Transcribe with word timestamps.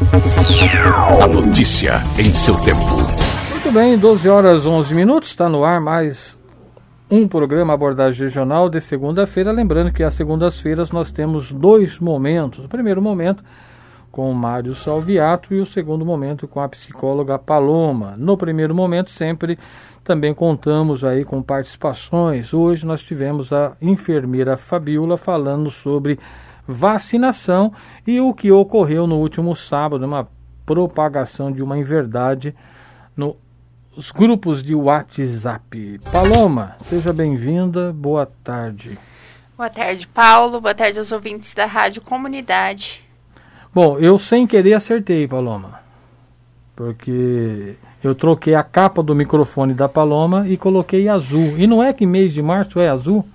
A 0.00 1.28
notícia 1.28 2.00
em 2.18 2.32
seu 2.32 2.54
tempo. 2.64 2.80
Muito 3.50 3.70
bem, 3.70 3.98
12 3.98 4.30
horas 4.30 4.64
11 4.64 4.94
minutos, 4.94 5.28
está 5.28 5.46
no 5.46 5.62
ar 5.62 5.78
mais 5.78 6.38
um 7.10 7.28
programa 7.28 7.74
abordagem 7.74 8.22
regional 8.22 8.70
de 8.70 8.80
segunda-feira. 8.80 9.52
Lembrando 9.52 9.92
que 9.92 10.02
às 10.02 10.14
segundas-feiras 10.14 10.90
nós 10.90 11.12
temos 11.12 11.52
dois 11.52 11.98
momentos. 11.98 12.64
O 12.64 12.68
primeiro 12.68 13.02
momento 13.02 13.44
com 14.10 14.30
o 14.30 14.34
Mário 14.34 14.74
Salviato 14.74 15.52
e 15.52 15.60
o 15.60 15.66
segundo 15.66 16.04
momento 16.04 16.48
com 16.48 16.60
a 16.60 16.68
psicóloga 16.68 17.38
Paloma. 17.38 18.14
No 18.16 18.38
primeiro 18.38 18.74
momento, 18.74 19.10
sempre 19.10 19.58
também 20.02 20.32
contamos 20.32 21.04
aí 21.04 21.26
com 21.26 21.42
participações. 21.42 22.54
Hoje 22.54 22.86
nós 22.86 23.02
tivemos 23.02 23.52
a 23.52 23.72
enfermeira 23.82 24.56
Fabiola 24.56 25.18
falando 25.18 25.70
sobre 25.70 26.18
vacinação 26.72 27.72
e 28.06 28.20
o 28.20 28.32
que 28.32 28.50
ocorreu 28.50 29.06
no 29.06 29.16
último 29.16 29.54
sábado, 29.54 30.04
uma 30.04 30.26
propagação 30.64 31.50
de 31.50 31.62
uma 31.62 31.76
inverdade 31.76 32.54
nos 33.16 34.10
grupos 34.14 34.62
de 34.62 34.74
WhatsApp. 34.74 36.00
Paloma, 36.12 36.76
seja 36.80 37.12
bem-vinda, 37.12 37.92
boa 37.92 38.26
tarde. 38.44 38.98
Boa 39.56 39.68
tarde, 39.68 40.06
Paulo. 40.08 40.60
Boa 40.60 40.74
tarde 40.74 40.98
aos 40.98 41.12
ouvintes 41.12 41.52
da 41.52 41.66
Rádio 41.66 42.00
Comunidade. 42.00 43.04
Bom, 43.74 43.98
eu 43.98 44.18
sem 44.18 44.46
querer 44.46 44.74
acertei, 44.74 45.28
Paloma. 45.28 45.80
Porque 46.74 47.76
eu 48.02 48.14
troquei 48.14 48.54
a 48.54 48.62
capa 48.62 49.02
do 49.02 49.14
microfone 49.14 49.74
da 49.74 49.88
Paloma 49.88 50.48
e 50.48 50.56
coloquei 50.56 51.08
azul. 51.08 51.58
E 51.58 51.66
não 51.66 51.82
é 51.82 51.92
que 51.92 52.06
mês 52.06 52.32
de 52.32 52.40
março 52.40 52.80
é 52.80 52.88
azul? 52.88 53.28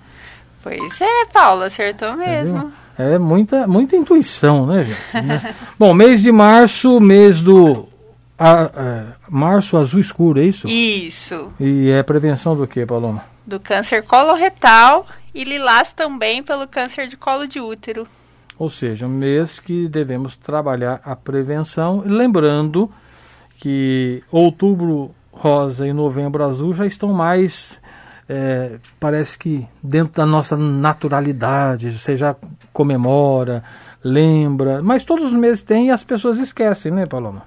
Pois 0.62 1.00
é, 1.00 1.26
Paulo, 1.32 1.62
acertou 1.62 2.16
mesmo. 2.16 2.72
É 2.98 3.18
muita, 3.18 3.66
muita 3.66 3.94
intuição, 3.94 4.66
né, 4.66 4.84
gente? 4.84 4.98
Bom, 5.78 5.92
mês 5.92 6.22
de 6.22 6.32
março, 6.32 6.98
mês 7.00 7.40
do. 7.40 7.88
A, 8.38 8.64
a, 8.64 9.04
março 9.28 9.76
azul 9.76 10.00
escuro, 10.00 10.40
é 10.40 10.44
isso? 10.44 10.68
Isso. 10.68 11.52
E 11.60 11.90
é 11.90 12.02
prevenção 12.02 12.56
do 12.56 12.66
que, 12.66 12.84
Paloma? 12.84 13.24
Do 13.46 13.60
câncer 13.60 14.02
coloretal 14.02 15.06
e 15.34 15.44
lilás 15.44 15.92
também 15.92 16.42
pelo 16.42 16.66
câncer 16.66 17.06
de 17.06 17.16
colo 17.16 17.46
de 17.46 17.60
útero. 17.60 18.06
Ou 18.58 18.70
seja, 18.70 19.06
um 19.06 19.10
mês 19.10 19.60
que 19.60 19.86
devemos 19.86 20.36
trabalhar 20.36 21.00
a 21.04 21.14
prevenção, 21.14 22.02
lembrando 22.04 22.90
que 23.58 24.22
outubro 24.30 25.14
rosa 25.30 25.86
e 25.86 25.92
novembro 25.92 26.42
azul 26.42 26.74
já 26.74 26.86
estão 26.86 27.12
mais 27.12 27.80
é, 28.28 28.78
parece 28.98 29.38
que 29.38 29.66
dentro 29.82 30.14
da 30.14 30.26
nossa 30.26 30.56
naturalidade, 30.56 31.92
você 31.92 32.16
já 32.16 32.34
comemora, 32.72 33.62
lembra, 34.02 34.82
mas 34.82 35.04
todos 35.04 35.24
os 35.24 35.32
meses 35.32 35.62
tem 35.62 35.88
e 35.88 35.90
as 35.90 36.02
pessoas 36.02 36.38
esquecem, 36.38 36.92
né, 36.92 37.06
Paloma? 37.06 37.44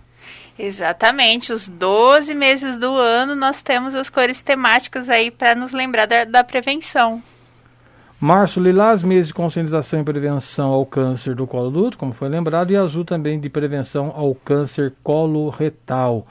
Exatamente, 0.58 1.54
os 1.54 1.70
12 1.70 2.34
meses 2.34 2.78
do 2.78 2.94
ano 2.94 3.34
nós 3.34 3.62
temos 3.62 3.96
as 3.96 4.10
cores 4.10 4.42
temáticas 4.42 5.10
aí 5.10 5.32
para 5.32 5.56
nos 5.56 5.72
lembrar 5.72 6.06
da, 6.06 6.26
da 6.26 6.44
prevenção. 6.44 7.24
Março, 8.20 8.60
lilás, 8.60 9.02
mês 9.02 9.28
de 9.28 9.34
conscientização 9.34 10.02
e 10.02 10.04
prevenção 10.04 10.72
ao 10.72 10.86
câncer 10.86 11.34
do 11.34 11.48
colo 11.48 11.72
do 11.72 11.80
útero, 11.80 11.98
como 11.98 12.14
foi 12.14 12.28
lembrado, 12.28 12.72
e 12.72 12.76
azul 12.76 13.06
também 13.06 13.40
de 13.40 13.50
prevenção 13.50 14.12
ao 14.14 14.36
câncer 14.36 14.94
coloretal. 15.02 16.28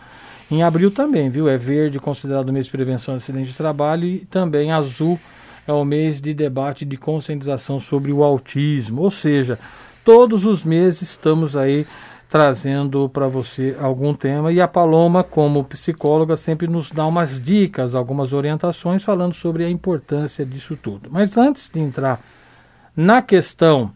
Em 0.50 0.62
abril 0.62 0.90
também, 0.90 1.28
viu? 1.28 1.48
É 1.48 1.58
verde, 1.58 1.98
considerado 1.98 2.52
mês 2.52 2.66
de 2.66 2.72
prevenção 2.72 3.14
de 3.14 3.22
acidente 3.22 3.50
de 3.50 3.56
trabalho, 3.56 4.06
e 4.06 4.20
também 4.26 4.72
azul 4.72 5.18
é 5.66 5.72
o 5.72 5.84
mês 5.84 6.20
de 6.20 6.32
debate 6.32 6.86
de 6.86 6.96
conscientização 6.96 7.78
sobre 7.78 8.10
o 8.10 8.24
autismo. 8.24 9.02
Ou 9.02 9.10
seja, 9.10 9.58
todos 10.02 10.46
os 10.46 10.64
meses 10.64 11.02
estamos 11.02 11.54
aí 11.54 11.86
trazendo 12.30 13.08
para 13.08 13.26
você 13.26 13.76
algum 13.78 14.14
tema 14.14 14.52
e 14.52 14.60
a 14.60 14.68
Paloma, 14.68 15.22
como 15.24 15.64
psicóloga, 15.64 16.36
sempre 16.36 16.66
nos 16.66 16.90
dá 16.90 17.06
umas 17.06 17.42
dicas, 17.42 17.94
algumas 17.94 18.32
orientações 18.32 19.02
falando 19.02 19.34
sobre 19.34 19.64
a 19.64 19.70
importância 19.70 20.44
disso 20.44 20.76
tudo. 20.76 21.08
Mas 21.10 21.36
antes 21.36 21.70
de 21.70 21.80
entrar 21.80 22.20
na 22.96 23.22
questão 23.22 23.92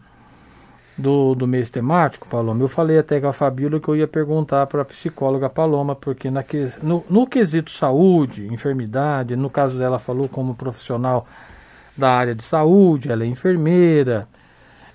do, 0.97 1.33
do 1.33 1.47
mês 1.47 1.69
temático, 1.69 2.27
Paloma, 2.27 2.61
eu 2.61 2.67
falei 2.67 2.99
até 2.99 3.19
com 3.19 3.27
a 3.27 3.33
Fabíola 3.33 3.79
que 3.79 3.87
eu 3.87 3.95
ia 3.95 4.07
perguntar 4.07 4.67
para 4.67 4.83
a 4.83 4.85
psicóloga 4.85 5.49
Paloma, 5.49 5.95
porque 5.95 6.29
na, 6.29 6.43
no, 6.81 7.03
no 7.09 7.27
quesito 7.27 7.71
saúde, 7.71 8.47
enfermidade, 8.47 9.35
no 9.35 9.49
caso 9.49 9.77
dela 9.77 9.97
falou 9.97 10.29
como 10.29 10.55
profissional 10.55 11.27
da 11.97 12.11
área 12.11 12.35
de 12.35 12.43
saúde, 12.43 13.11
ela 13.11 13.23
é 13.23 13.27
enfermeira, 13.27 14.27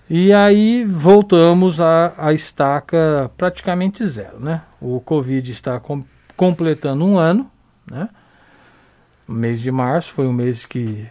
e 0.09 0.33
aí 0.33 0.85
voltamos 0.85 1.81
à, 1.81 2.15
à 2.17 2.33
estaca 2.33 3.31
praticamente 3.37 4.07
zero, 4.07 4.41
né? 4.41 4.63
O 4.81 5.01
Covid 5.01 5.51
está 5.51 5.79
com, 5.79 6.03
completando 6.37 7.05
um 7.05 7.19
ano, 7.19 7.51
né? 7.91 8.09
O 9.29 9.33
mês 9.33 9.61
de 9.61 9.71
março 9.71 10.13
foi 10.13 10.27
o 10.27 10.33
mês 10.33 10.65
que 10.65 11.07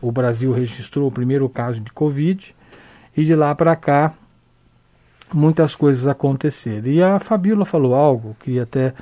o 0.00 0.12
Brasil 0.12 0.52
registrou 0.52 1.08
o 1.08 1.12
primeiro 1.12 1.48
caso 1.48 1.80
de 1.80 1.90
Covid 1.90 2.54
e 3.16 3.24
de 3.24 3.34
lá 3.34 3.54
para 3.54 3.76
cá 3.76 4.12
muitas 5.32 5.74
coisas 5.74 6.06
aconteceram. 6.06 6.88
E 6.88 7.02
a 7.02 7.18
Fabíola 7.18 7.64
falou 7.64 7.94
algo, 7.94 8.36
queria 8.40 8.64
até 8.64 8.92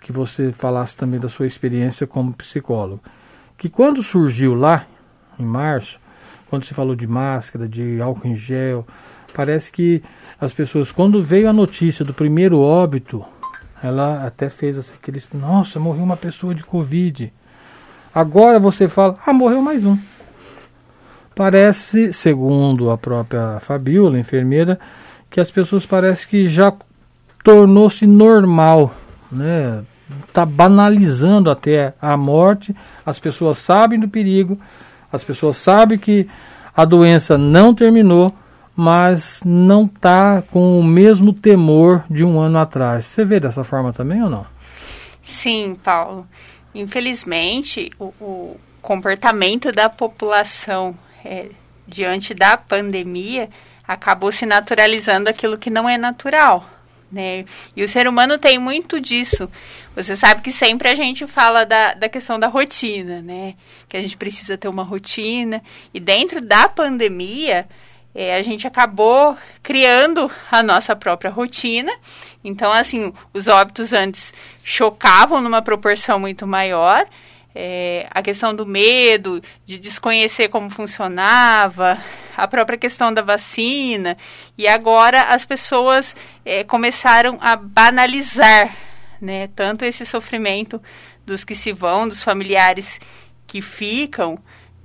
que 0.00 0.12
você 0.12 0.52
falasse 0.52 0.96
também 0.96 1.18
da 1.18 1.28
sua 1.28 1.46
experiência 1.46 2.06
como 2.06 2.34
psicólogo, 2.34 3.02
que 3.56 3.68
quando 3.68 4.02
surgiu 4.02 4.54
lá 4.54 4.86
em 5.38 5.44
março 5.44 5.98
quando 6.48 6.64
se 6.64 6.74
falou 6.74 6.94
de 6.94 7.06
máscara, 7.06 7.68
de 7.68 8.00
álcool 8.00 8.28
em 8.28 8.36
gel. 8.36 8.86
Parece 9.34 9.70
que 9.70 10.02
as 10.40 10.52
pessoas, 10.52 10.90
quando 10.90 11.22
veio 11.22 11.48
a 11.48 11.52
notícia 11.52 12.04
do 12.04 12.14
primeiro 12.14 12.58
óbito, 12.58 13.24
ela 13.82 14.24
até 14.24 14.48
fez 14.48 14.92
aqueles, 14.92 15.28
nossa, 15.34 15.78
morreu 15.78 16.02
uma 16.02 16.16
pessoa 16.16 16.54
de 16.54 16.64
Covid. 16.64 17.32
Agora 18.14 18.58
você 18.58 18.88
fala, 18.88 19.18
ah, 19.26 19.32
morreu 19.32 19.60
mais 19.60 19.84
um. 19.84 19.98
Parece, 21.36 22.14
segundo 22.14 22.90
a 22.90 22.96
própria 22.96 23.60
Fabiola, 23.60 24.18
enfermeira, 24.18 24.80
que 25.28 25.38
as 25.38 25.50
pessoas 25.50 25.84
parece 25.84 26.26
que 26.26 26.48
já 26.48 26.72
tornou-se 27.44 28.06
normal, 28.06 28.94
né? 29.30 29.84
Tá 30.32 30.46
banalizando 30.46 31.50
até 31.50 31.92
a 32.00 32.16
morte. 32.16 32.74
As 33.04 33.18
pessoas 33.18 33.58
sabem 33.58 34.00
do 34.00 34.08
perigo, 34.08 34.58
as 35.12 35.22
pessoas 35.24 35.58
sabem 35.58 35.98
que 35.98 36.26
a 36.74 36.86
doença 36.86 37.36
não 37.36 37.74
terminou, 37.74 38.34
mas 38.74 39.42
não 39.44 39.84
está 39.84 40.40
com 40.40 40.80
o 40.80 40.82
mesmo 40.82 41.34
temor 41.34 42.02
de 42.08 42.24
um 42.24 42.40
ano 42.40 42.58
atrás. 42.58 43.04
Você 43.04 43.26
vê 43.26 43.38
dessa 43.38 43.62
forma 43.62 43.92
também 43.92 44.22
ou 44.22 44.30
não? 44.30 44.46
Sim, 45.22 45.76
Paulo. 45.84 46.26
Infelizmente, 46.74 47.90
o, 47.98 48.06
o 48.18 48.60
comportamento 48.80 49.70
da 49.70 49.90
população 49.90 50.96
é, 51.26 51.48
diante 51.86 52.34
da 52.34 52.56
pandemia 52.56 53.48
acabou 53.86 54.32
se 54.32 54.44
naturalizando 54.44 55.30
aquilo 55.30 55.58
que 55.58 55.70
não 55.70 55.88
é 55.88 55.96
natural. 55.96 56.68
Né? 57.10 57.44
E 57.76 57.84
o 57.84 57.88
ser 57.88 58.08
humano 58.08 58.36
tem 58.36 58.58
muito 58.58 59.00
disso. 59.00 59.48
Você 59.94 60.16
sabe 60.16 60.42
que 60.42 60.50
sempre 60.50 60.88
a 60.88 60.94
gente 60.94 61.26
fala 61.26 61.64
da, 61.64 61.94
da 61.94 62.08
questão 62.08 62.38
da 62.38 62.48
rotina, 62.48 63.22
né? 63.22 63.54
Que 63.88 63.96
a 63.96 64.00
gente 64.00 64.16
precisa 64.16 64.58
ter 64.58 64.68
uma 64.68 64.82
rotina. 64.82 65.62
E 65.94 66.00
dentro 66.00 66.40
da 66.40 66.68
pandemia, 66.68 67.66
é, 68.14 68.34
a 68.34 68.42
gente 68.42 68.66
acabou 68.66 69.36
criando 69.62 70.30
a 70.50 70.62
nossa 70.62 70.96
própria 70.96 71.30
rotina. 71.30 71.92
Então, 72.42 72.72
assim, 72.72 73.12
os 73.32 73.46
óbitos 73.46 73.92
antes 73.92 74.34
chocavam 74.64 75.40
numa 75.40 75.62
proporção 75.62 76.18
muito 76.18 76.46
maior. 76.46 77.06
É, 77.58 78.06
a 78.10 78.20
questão 78.20 78.54
do 78.54 78.66
medo, 78.66 79.40
de 79.64 79.78
desconhecer 79.78 80.48
como 80.48 80.68
funcionava, 80.68 81.98
a 82.36 82.46
própria 82.46 82.76
questão 82.76 83.10
da 83.10 83.22
vacina, 83.22 84.14
e 84.58 84.68
agora 84.68 85.22
as 85.22 85.46
pessoas 85.46 86.14
é, 86.44 86.62
começaram 86.62 87.38
a 87.40 87.56
banalizar 87.56 88.76
né, 89.18 89.48
tanto 89.56 89.86
esse 89.86 90.04
sofrimento 90.04 90.82
dos 91.24 91.44
que 91.44 91.54
se 91.54 91.72
vão, 91.72 92.06
dos 92.06 92.22
familiares 92.22 93.00
que 93.46 93.62
ficam, 93.62 94.38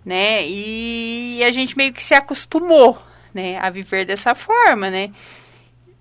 né, 0.06 0.48
e 0.48 1.44
a 1.44 1.52
gente 1.52 1.76
meio 1.76 1.92
que 1.92 2.02
se 2.02 2.14
acostumou 2.14 3.02
né, 3.34 3.58
a 3.60 3.70
viver 3.70 4.06
dessa 4.06 4.34
forma, 4.34 4.90
né, 4.90 5.12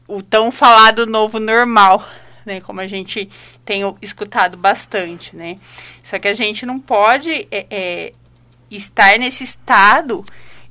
o 0.07 0.23
tão 0.23 0.53
falado 0.53 1.05
novo 1.05 1.41
normal. 1.41 2.07
Né, 2.51 2.61
como 2.61 2.81
a 2.81 2.89
gente 2.89 3.31
tem 3.65 3.83
escutado 4.03 4.57
bastante, 4.57 5.37
né? 5.37 5.57
Só 6.03 6.19
que 6.19 6.27
a 6.27 6.35
gente 6.35 6.67
não 6.67 6.81
pode 6.81 7.47
é, 7.49 7.67
é, 7.71 8.13
estar 8.69 9.17
nesse 9.21 9.45
estado 9.45 10.25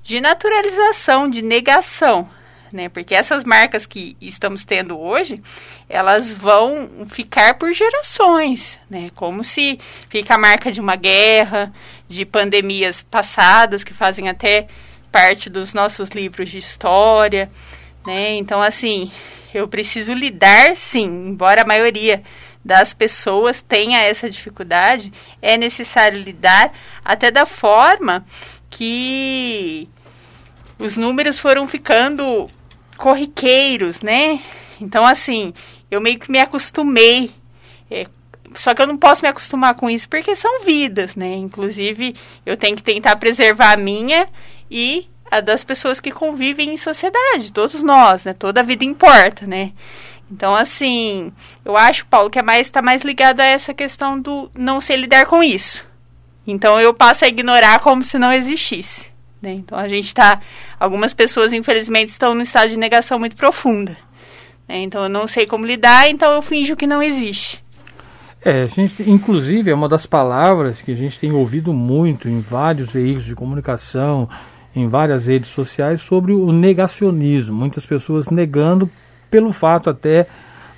de 0.03 0.19
naturalização, 0.19 1.29
de 1.29 1.41
negação, 1.41 2.29
né? 2.69 2.89
Porque 2.89 3.15
essas 3.15 3.45
marcas 3.45 3.85
que 3.85 4.17
estamos 4.19 4.65
tendo 4.65 4.99
hoje, 4.99 5.41
elas 5.87 6.33
vão 6.33 7.07
ficar 7.07 7.53
por 7.53 7.71
gerações, 7.71 8.77
né? 8.89 9.09
Como 9.15 9.41
se 9.41 9.79
fica 10.09 10.35
a 10.35 10.37
marca 10.37 10.73
de 10.73 10.81
uma 10.81 10.97
guerra, 10.97 11.71
de 12.09 12.25
pandemias 12.25 13.01
passadas 13.01 13.85
que 13.85 13.93
fazem 13.93 14.27
até 14.27 14.67
parte 15.09 15.49
dos 15.49 15.73
nossos 15.73 16.09
livros 16.09 16.49
de 16.49 16.57
história, 16.57 17.49
né? 18.05 18.35
Então, 18.35 18.61
assim, 18.61 19.09
eu 19.53 19.67
preciso 19.67 20.13
lidar, 20.13 20.75
sim, 20.75 21.05
embora 21.05 21.61
a 21.61 21.67
maioria 21.67 22.23
das 22.63 22.93
pessoas 22.93 23.61
tenha 23.61 24.03
essa 24.03 24.29
dificuldade, 24.29 25.11
é 25.41 25.57
necessário 25.57 26.21
lidar 26.21 26.71
até 27.03 27.31
da 27.31 27.45
forma 27.45 28.25
que 28.69 29.89
os 30.77 30.95
números 30.95 31.39
foram 31.39 31.67
ficando 31.67 32.49
corriqueiros, 32.97 34.01
né? 34.01 34.39
Então, 34.79 35.05
assim, 35.05 35.53
eu 35.89 35.99
meio 35.99 36.19
que 36.19 36.31
me 36.31 36.39
acostumei. 36.39 37.31
É, 37.89 38.05
só 38.55 38.73
que 38.73 38.81
eu 38.81 38.87
não 38.87 38.97
posso 38.97 39.21
me 39.21 39.29
acostumar 39.29 39.73
com 39.73 39.89
isso 39.89 40.07
porque 40.07 40.35
são 40.35 40.61
vidas, 40.63 41.15
né? 41.15 41.33
Inclusive, 41.35 42.15
eu 42.45 42.55
tenho 42.55 42.75
que 42.75 42.83
tentar 42.83 43.15
preservar 43.15 43.73
a 43.73 43.77
minha 43.77 44.27
e 44.69 45.07
a 45.29 45.39
das 45.41 45.63
pessoas 45.63 45.99
que 45.99 46.11
convivem 46.11 46.73
em 46.73 46.77
sociedade, 46.77 47.51
todos 47.51 47.83
nós, 47.83 48.25
né? 48.25 48.33
Toda 48.33 48.61
a 48.61 48.63
vida 48.63 48.83
importa, 48.85 49.45
né? 49.45 49.71
Então, 50.31 50.55
assim, 50.55 51.31
eu 51.65 51.75
acho, 51.75 52.05
Paulo, 52.05 52.29
que 52.29 52.37
é 52.37 52.43
mais 52.43 52.67
está 52.67 52.81
mais 52.81 53.01
ligado 53.01 53.39
a 53.39 53.45
essa 53.45 53.73
questão 53.73 54.19
do 54.19 54.51
não 54.55 54.79
sei 54.79 54.95
lidar 54.95 55.25
com 55.25 55.43
isso. 55.43 55.85
Então, 56.45 56.79
eu 56.79 56.93
passo 56.93 57.25
a 57.25 57.27
ignorar 57.27 57.79
como 57.79 58.03
se 58.03 58.17
não 58.19 58.31
existisse. 58.31 59.07
Né? 59.41 59.53
Então, 59.53 59.77
a 59.77 59.87
gente 59.87 60.07
está. 60.07 60.41
Algumas 60.79 61.13
pessoas, 61.13 61.53
infelizmente, 61.53 62.09
estão 62.09 62.35
no 62.35 62.41
estado 62.41 62.69
de 62.69 62.77
negação 62.77 63.17
muito 63.17 63.35
profunda. 63.35 63.95
Né? 64.67 64.81
Então, 64.81 65.03
eu 65.03 65.09
não 65.09 65.25
sei 65.25 65.45
como 65.45 65.65
lidar, 65.65 66.09
então 66.09 66.31
eu 66.31 66.41
finjo 66.41 66.75
que 66.75 66.85
não 66.85 67.01
existe. 67.01 67.63
É, 68.41 68.63
a 68.63 68.65
gente, 68.67 69.09
inclusive, 69.09 69.69
é 69.69 69.73
uma 69.73 69.89
das 69.89 70.05
palavras 70.05 70.81
que 70.81 70.91
a 70.91 70.95
gente 70.95 71.19
tem 71.19 71.31
ouvido 71.31 71.73
muito 71.73 72.29
em 72.29 72.39
vários 72.39 72.91
veículos 72.91 73.25
de 73.25 73.35
comunicação, 73.35 74.29
em 74.79 74.87
várias 74.87 75.27
redes 75.27 75.49
sociais, 75.49 76.01
sobre 76.01 76.33
o 76.33 76.51
negacionismo. 76.51 77.55
Muitas 77.55 77.85
pessoas 77.85 78.29
negando 78.29 78.89
pelo 79.29 79.51
fato 79.51 79.89
até 79.89 80.27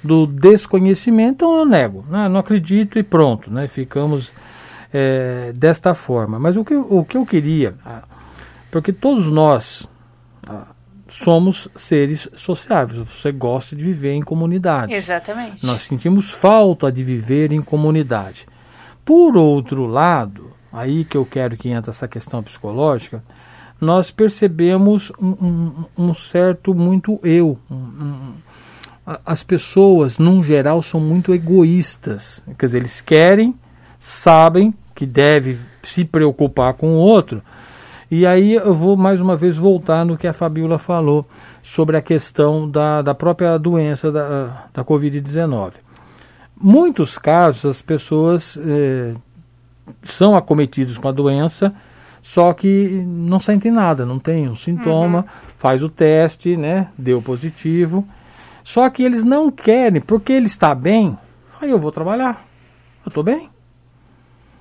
do 0.04 0.26
desconhecimento, 0.26 1.34
então 1.34 1.58
eu 1.58 1.66
nego, 1.66 2.04
né? 2.10 2.28
não 2.28 2.40
acredito 2.40 2.98
e 2.98 3.04
pronto, 3.04 3.52
né? 3.52 3.68
ficamos 3.68 4.34
é, 4.92 5.52
desta 5.56 5.94
forma. 5.94 6.40
Mas 6.40 6.58
o 6.58 6.66
que, 6.66 6.76
o 6.76 7.06
que 7.06 7.18
eu 7.18 7.26
queria, 7.26 7.76
ah, 7.86 8.04
porque 8.72 8.92
todos 8.92 9.30
nós 9.30 9.88
ah, 10.48 10.68
somos 11.08 11.68
seres 11.76 12.28
sociáveis, 12.36 13.00
você 13.00 13.32
gosta 13.32 13.76
de 13.76 13.84
viver 13.84 14.14
em 14.14 14.22
comunidade. 14.22 14.94
Exatamente. 14.94 15.66
Nós 15.66 15.82
sentimos 15.82 16.32
falta 16.32 16.92
de 16.92 17.04
viver 17.04 17.52
em 17.52 17.62
comunidade. 17.62 18.48
Por 19.06 19.38
outro 19.38 19.86
lado, 19.86 20.52
aí 20.72 21.04
que 21.04 21.18
eu 21.18 21.26
quero 21.26 21.58
que 21.58 21.70
entre 21.70 21.92
essa 21.92 22.08
questão 22.08 22.42
psicológica, 22.42 23.24
nós 23.82 24.12
percebemos 24.12 25.12
um, 25.20 25.30
um, 25.30 25.86
um 25.98 26.14
certo 26.14 26.76
muito 26.76 27.20
eu. 27.24 27.58
Um, 27.70 28.34
as 29.26 29.42
pessoas, 29.42 30.20
num 30.20 30.44
geral, 30.44 30.84
são 30.84 31.00
muito 31.00 31.34
egoístas. 31.34 32.44
Quer 32.60 32.68
dizer, 32.68 32.78
eles 32.78 33.02
querem, 33.02 33.56
sabem 34.00 34.72
que 34.94 35.08
deve 35.08 35.58
se 35.82 36.06
preocupar 36.06 36.76
com 36.76 36.92
o 36.92 36.98
outro. 36.98 37.42
E 38.10 38.24
aí 38.28 38.54
eu 38.54 38.74
vou 38.76 38.96
mais 38.96 39.20
uma 39.20 39.36
vez 39.36 39.58
voltar 39.58 40.06
no 40.06 40.16
que 40.16 40.28
a 40.28 40.34
Fabiola 40.34 40.78
falou 40.78 41.26
sobre 41.64 41.98
a 41.98 42.02
questão 42.02 42.70
da, 42.70 43.02
da 43.02 43.16
própria 43.16 43.58
doença 43.58 44.12
da, 44.12 44.68
da 44.72 44.86
Covid-19. 44.86 45.74
Muitos 46.56 47.18
casos 47.18 47.66
as 47.66 47.82
pessoas 47.82 48.58
eh, 48.64 49.16
são 50.04 50.36
acometidas 50.36 50.98
com 50.98 51.08
a 51.08 51.12
doença 51.12 51.74
só 52.22 52.54
que 52.54 53.04
não 53.06 53.40
sentem 53.40 53.72
nada, 53.72 54.06
não 54.06 54.20
tem 54.20 54.48
um 54.48 54.56
sintoma, 54.56 55.20
uhum. 55.20 55.26
faz 55.58 55.84
o 55.84 55.90
teste, 55.90 56.56
né? 56.56 56.88
Deu 56.98 57.22
positivo. 57.22 58.08
Só 58.64 58.90
que 58.90 59.04
eles 59.04 59.24
não 59.24 59.50
querem, 59.50 60.02
porque 60.02 60.32
ele 60.32 60.46
está 60.46 60.76
bem, 60.76 61.18
aí 61.60 61.70
eu 61.72 61.80
vou 61.80 61.92
trabalhar. 61.92 62.46
Eu 63.04 63.10
estou 63.10 63.24
bem. 63.24 63.50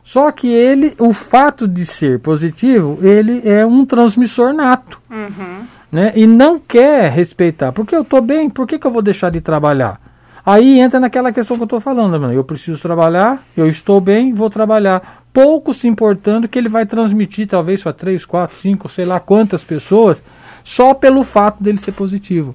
Só 0.03 0.33
que 0.33 0.49
ele, 0.49 0.95
o 0.99 1.13
fato 1.13 1.69
de 1.69 1.85
ser 1.85 2.19
positivo, 2.21 2.99
ele 3.03 3.43
é 3.45 3.65
um 3.65 3.85
transmissor 3.85 4.53
nato. 4.53 5.01
Uhum. 5.11 5.67
Né? 5.93 6.13
E 6.17 6.27
não 6.27 6.59
quer 6.59 7.11
respeitar. 7.11 7.73
Porque 7.73 7.95
eu 7.95 8.03
estou 8.03 8.23
bem, 8.23 8.49
por 8.49 8.67
que, 8.67 8.79
que 8.79 8.87
eu 8.87 8.91
vou 8.91 9.03
deixar 9.03 9.31
de 9.31 9.41
trabalhar? 9.41 10.01
Aí 10.45 10.81
entra 10.81 10.99
naquela 10.99 11.33
questão 11.33 11.57
que 11.57 11.63
eu 11.63 11.67
estou 11.67 11.81
falando, 11.81 12.19
mano. 12.19 12.33
Eu 12.33 12.45
preciso 12.45 12.81
trabalhar, 12.81 13.45
eu 13.57 13.69
estou 13.69 14.01
bem, 14.01 14.33
vou 14.33 14.49
trabalhar 14.49 15.25
pouco 15.33 15.73
se 15.73 15.87
importando 15.87 16.49
que 16.49 16.59
ele 16.59 16.69
vai 16.69 16.87
transmitir 16.87 17.47
talvez 17.47 17.83
para 17.83 17.93
3, 17.93 18.25
4, 18.25 18.57
5, 18.59 18.89
sei 18.89 19.05
lá 19.05 19.21
quantas 19.21 19.63
pessoas, 19.63 20.23
só 20.65 20.95
pelo 20.95 21.23
fato 21.23 21.63
dele 21.63 21.79
ser 21.79 21.93
positivo. 21.93 22.55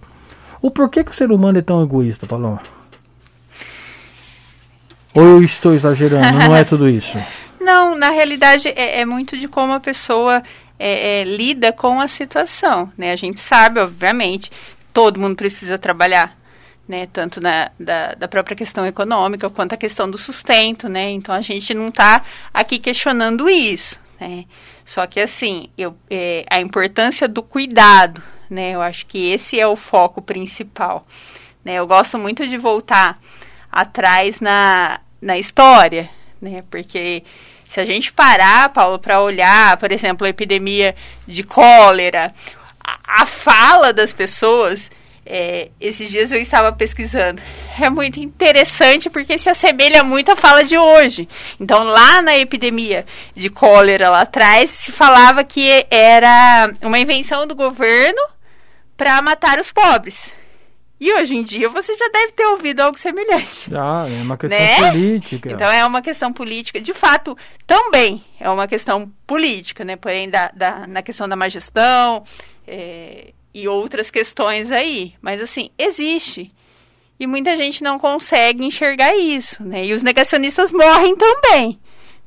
O 0.61 0.71
porquê 0.71 1.03
que 1.03 1.11
o 1.11 1.13
ser 1.13 1.31
humano 1.31 1.59
é 1.59 1.61
tão 1.61 1.81
egoísta, 1.81 2.25
Paloma? 2.25 2.61
Ou 5.13 5.23
eu 5.23 5.43
estou 5.43 5.73
exagerando? 5.73 6.39
Não 6.39 6.55
é 6.55 6.63
tudo 6.65 6.89
isso? 6.89 7.17
Não, 7.61 7.95
na 7.95 8.09
realidade 8.09 8.67
é, 8.67 8.99
é 8.99 9.05
muito 9.05 9.37
de 9.37 9.47
como 9.47 9.73
a 9.73 9.79
pessoa 9.79 10.43
é, 10.77 11.21
é, 11.21 11.23
lida 11.23 11.71
com 11.71 12.01
a 12.01 12.07
situação. 12.07 12.91
Né? 12.97 13.11
A 13.11 13.15
gente 13.15 13.39
sabe, 13.39 13.79
obviamente, 13.79 14.51
todo 14.93 15.19
mundo 15.19 15.35
precisa 15.35 15.77
trabalhar 15.77 16.35
né, 16.87 17.07
tanto 17.11 17.41
na, 17.41 17.71
da, 17.79 18.13
da, 18.13 18.27
própria 18.27 18.55
questão 18.55 18.85
econômica 18.85 19.49
quanto 19.49 19.73
a 19.73 19.77
questão 19.77 20.09
do 20.09 20.17
sustento, 20.17 20.87
né, 20.87 21.09
então 21.09 21.33
a 21.33 21.41
gente 21.41 21.73
não 21.73 21.89
está 21.89 22.23
aqui 22.53 22.77
questionando 22.77 23.49
isso, 23.49 23.99
né, 24.19 24.45
só 24.85 25.07
que 25.07 25.19
assim, 25.19 25.69
eu, 25.77 25.97
é, 26.09 26.45
a 26.49 26.61
importância 26.61 27.27
do 27.27 27.41
cuidado, 27.41 28.21
né, 28.49 28.71
eu 28.71 28.81
acho 28.81 29.05
que 29.07 29.31
esse 29.31 29.59
é 29.59 29.67
o 29.67 29.75
foco 29.75 30.21
principal, 30.21 31.07
né, 31.63 31.75
eu 31.75 31.87
gosto 31.87 32.19
muito 32.19 32.47
de 32.47 32.57
voltar 32.57 33.19
atrás 33.71 34.39
na, 34.39 34.99
na 35.19 35.39
história, 35.39 36.07
né, 36.39 36.63
porque 36.69 37.23
se 37.67 37.79
a 37.79 37.85
gente 37.85 38.13
parar, 38.13 38.69
Paulo, 38.69 38.99
para 38.99 39.21
olhar, 39.21 39.75
por 39.77 39.91
exemplo, 39.91 40.25
a 40.25 40.29
epidemia 40.29 40.95
de 41.27 41.43
cólera, 41.43 42.33
a, 42.79 43.23
a 43.23 43.25
fala 43.25 43.91
das 43.91 44.13
pessoas 44.13 44.91
é, 45.25 45.69
esses 45.81 46.09
dias 46.11 46.31
eu 46.31 46.39
estava 46.39 46.71
pesquisando. 46.71 47.41
É 47.81 47.89
muito 47.89 48.19
interessante 48.19 49.09
porque 49.09 49.37
se 49.37 49.49
assemelha 49.49 50.03
muito 50.03 50.31
à 50.31 50.35
fala 50.35 50.63
de 50.63 50.77
hoje. 50.77 51.27
Então, 51.59 51.83
lá 51.83 52.21
na 52.21 52.37
epidemia 52.37 53.05
de 53.35 53.49
cólera 53.49 54.09
lá 54.09 54.21
atrás, 54.21 54.69
se 54.69 54.91
falava 54.91 55.43
que 55.43 55.85
era 55.89 56.71
uma 56.81 56.99
invenção 56.99 57.47
do 57.47 57.55
governo 57.55 58.21
para 58.95 59.21
matar 59.21 59.59
os 59.59 59.71
pobres. 59.71 60.31
E 60.97 61.13
hoje 61.13 61.35
em 61.35 61.43
dia 61.43 61.67
você 61.67 61.93
já 61.97 62.07
deve 62.07 62.31
ter 62.31 62.45
ouvido 62.45 62.79
algo 62.79 62.97
semelhante. 62.97 63.69
Já, 63.69 64.07
é 64.07 64.21
uma 64.21 64.37
questão 64.37 64.59
né? 64.59 64.91
política. 64.91 65.51
Então 65.51 65.69
é 65.69 65.85
uma 65.85 66.01
questão 66.01 66.31
política. 66.31 66.79
De 66.79 66.93
fato, 66.93 67.37
também 67.67 68.23
é 68.39 68.49
uma 68.49 68.65
questão 68.65 69.11
política, 69.27 69.83
né? 69.83 69.97
Porém, 69.97 70.29
da, 70.29 70.49
da 70.55 70.87
na 70.87 71.01
questão 71.01 71.27
da 71.27 71.35
má 71.35 71.49
gestão, 71.49 72.23
é, 72.65 73.33
e 73.55 73.69
outras 73.69 74.11
questões 74.11 74.69
aí. 74.69 75.13
Mas 75.21 75.41
assim, 75.41 75.69
existe. 75.77 76.51
E 77.17 77.25
muita 77.25 77.55
gente 77.55 77.81
não 77.81 77.97
consegue 77.97 78.65
enxergar 78.65 79.15
isso, 79.15 79.63
né? 79.63 79.85
E 79.85 79.93
os 79.93 80.03
negacionistas 80.03 80.71
morrem 80.71 81.15
também. 81.15 81.79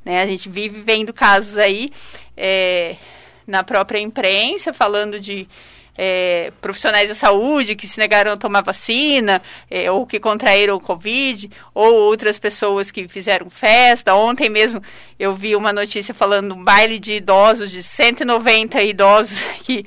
Né? 0.03 0.23
A 0.23 0.25
gente 0.25 0.49
vive 0.49 0.81
vendo 0.81 1.13
casos 1.13 1.55
aí 1.59 1.91
é, 2.35 2.95
na 3.45 3.63
própria 3.63 3.99
imprensa 3.99 4.73
falando 4.73 5.19
de 5.19 5.47
é, 5.95 6.51
profissionais 6.59 7.09
da 7.09 7.15
saúde 7.15 7.75
que 7.75 7.87
se 7.87 7.99
negaram 7.99 8.31
a 8.31 8.37
tomar 8.37 8.63
vacina, 8.63 9.39
é, 9.69 9.91
ou 9.91 10.07
que 10.07 10.19
contraíram 10.19 10.77
o 10.77 10.79
Covid, 10.79 11.51
ou 11.75 11.93
outras 11.93 12.39
pessoas 12.39 12.89
que 12.89 13.07
fizeram 13.07 13.51
festa. 13.51 14.15
Ontem 14.15 14.49
mesmo 14.49 14.81
eu 15.19 15.35
vi 15.35 15.55
uma 15.55 15.71
notícia 15.71 16.11
falando 16.11 16.55
um 16.55 16.63
baile 16.63 16.97
de 16.97 17.13
idosos, 17.13 17.69
de 17.69 17.83
190 17.83 18.81
idosos 18.81 19.43
que 19.63 19.85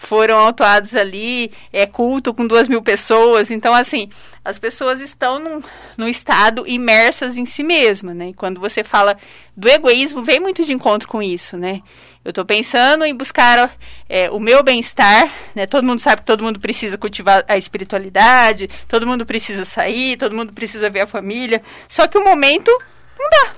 foram 0.00 0.38
autuados 0.38 0.96
ali, 0.96 1.52
é 1.70 1.84
culto 1.84 2.32
com 2.32 2.46
duas 2.46 2.68
mil 2.68 2.80
pessoas. 2.80 3.50
Então, 3.50 3.74
assim, 3.74 4.08
as 4.42 4.58
pessoas 4.58 4.98
estão 4.98 5.38
num, 5.38 5.62
num 5.96 6.08
estado 6.08 6.66
imersas 6.66 7.36
em 7.36 7.44
si 7.44 7.62
mesmas, 7.62 8.16
né? 8.16 8.30
E 8.30 8.34
quando 8.34 8.58
você 8.58 8.82
fala 8.82 9.16
do 9.54 9.68
egoísmo, 9.68 10.24
vem 10.24 10.40
muito 10.40 10.64
de 10.64 10.72
encontro 10.72 11.06
com 11.06 11.22
isso, 11.22 11.56
né? 11.58 11.82
Eu 12.24 12.30
estou 12.30 12.46
pensando 12.46 13.04
em 13.04 13.14
buscar 13.14 13.76
é, 14.08 14.30
o 14.30 14.40
meu 14.40 14.62
bem-estar, 14.62 15.30
né? 15.54 15.66
Todo 15.66 15.84
mundo 15.84 16.00
sabe 16.00 16.22
que 16.22 16.26
todo 16.26 16.42
mundo 16.42 16.58
precisa 16.58 16.96
cultivar 16.96 17.44
a 17.46 17.58
espiritualidade, 17.58 18.68
todo 18.88 19.06
mundo 19.06 19.26
precisa 19.26 19.66
sair, 19.66 20.16
todo 20.16 20.34
mundo 20.34 20.54
precisa 20.54 20.88
ver 20.88 21.00
a 21.00 21.06
família. 21.06 21.62
Só 21.86 22.06
que 22.06 22.16
o 22.16 22.24
momento 22.24 22.70
não 23.18 23.30
dá. 23.30 23.54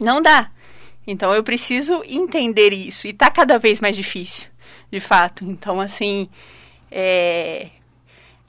Não 0.00 0.22
dá. 0.22 0.50
Então 1.04 1.34
eu 1.34 1.42
preciso 1.42 2.04
entender 2.06 2.72
isso. 2.72 3.08
E 3.08 3.10
está 3.10 3.28
cada 3.32 3.58
vez 3.58 3.80
mais 3.80 3.96
difícil 3.96 4.48
de 4.90 5.00
fato. 5.00 5.44
Então, 5.44 5.80
assim, 5.80 6.28
é, 6.90 7.68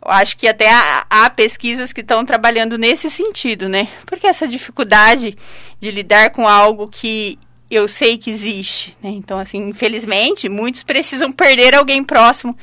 eu 0.03 0.11
acho 0.11 0.35
que 0.37 0.47
até 0.47 0.69
há, 0.71 1.05
há 1.09 1.29
pesquisas 1.29 1.93
que 1.93 2.01
estão 2.01 2.25
trabalhando 2.25 2.77
nesse 2.77 3.09
sentido, 3.09 3.69
né? 3.69 3.87
Porque 4.05 4.25
essa 4.25 4.47
dificuldade 4.47 5.37
de 5.79 5.91
lidar 5.91 6.31
com 6.31 6.47
algo 6.47 6.87
que 6.87 7.37
eu 7.69 7.87
sei 7.87 8.17
que 8.17 8.29
existe, 8.29 8.97
né? 9.01 9.09
Então, 9.09 9.37
assim, 9.37 9.69
infelizmente, 9.69 10.49
muitos 10.49 10.83
precisam 10.83 11.31
perder 11.31 11.75
alguém 11.75 12.03
próximo 12.03 12.57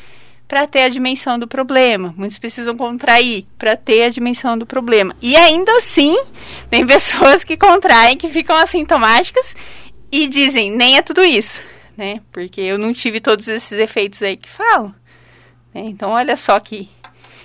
para 0.49 0.67
ter 0.67 0.83
a 0.83 0.89
dimensão 0.89 1.39
do 1.39 1.47
problema. 1.47 2.13
Muitos 2.17 2.39
precisam 2.39 2.77
contrair 2.77 3.45
para 3.59 3.77
ter 3.77 4.05
a 4.05 4.09
dimensão 4.09 4.57
do 4.57 4.67
problema. 4.67 5.15
E 5.23 5.37
ainda 5.37 5.71
assim, 5.77 6.17
tem 6.71 6.85
pessoas 6.89 7.45
que 7.45 7.57
contraem 7.57 8.17
que 8.17 8.29
ficam 8.29 8.57
assintomáticas 8.57 9.55
e 10.11 10.27
dizem, 10.27 10.71
nem 10.71 10.97
é 10.97 11.03
tudo 11.03 11.23
isso, 11.23 11.61
né? 11.99 12.21
Porque 12.31 12.61
eu 12.61 12.79
não 12.79 12.93
tive 12.93 13.21
todos 13.21 13.49
esses 13.49 13.73
efeitos 13.73 14.23
aí 14.23 14.37
que 14.37 14.49
falam. 14.49 14.95
Né? 15.75 15.83
Então, 15.87 16.11
olha 16.11 16.37
só 16.37 16.59
que 16.61 16.89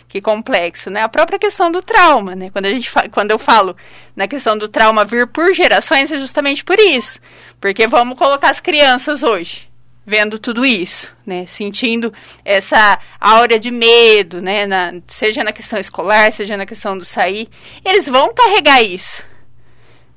que 0.07 0.21
complexo, 0.21 0.91
né? 0.91 1.01
A 1.01 1.09
própria 1.09 1.39
questão 1.39 1.71
do 1.71 1.81
trauma, 1.81 2.35
né? 2.35 2.51
Quando 2.51 2.65
a 2.65 2.69
gente 2.69 2.87
quando 3.11 3.31
eu 3.31 3.39
falo 3.39 3.75
na 4.15 4.27
questão 4.27 4.55
do 4.55 4.67
trauma 4.67 5.03
vir 5.03 5.25
por 5.25 5.51
gerações 5.55 6.11
é 6.11 6.19
justamente 6.19 6.63
por 6.63 6.77
isso, 6.77 7.19
porque 7.59 7.87
vamos 7.87 8.15
colocar 8.15 8.51
as 8.51 8.59
crianças 8.59 9.23
hoje 9.23 9.73
vendo 10.05 10.37
tudo 10.37 10.63
isso, 10.63 11.15
né? 11.25 11.47
Sentindo 11.47 12.13
essa 12.45 12.99
aura 13.19 13.57
de 13.59 13.71
medo, 13.71 14.39
né? 14.39 14.67
Na, 14.67 14.93
seja 15.07 15.43
na 15.43 15.51
questão 15.51 15.79
escolar, 15.79 16.31
seja 16.31 16.55
na 16.57 16.65
questão 16.67 16.95
do 16.95 17.03
sair, 17.03 17.49
eles 17.83 18.07
vão 18.07 18.35
carregar 18.35 18.83
isso 18.83 19.23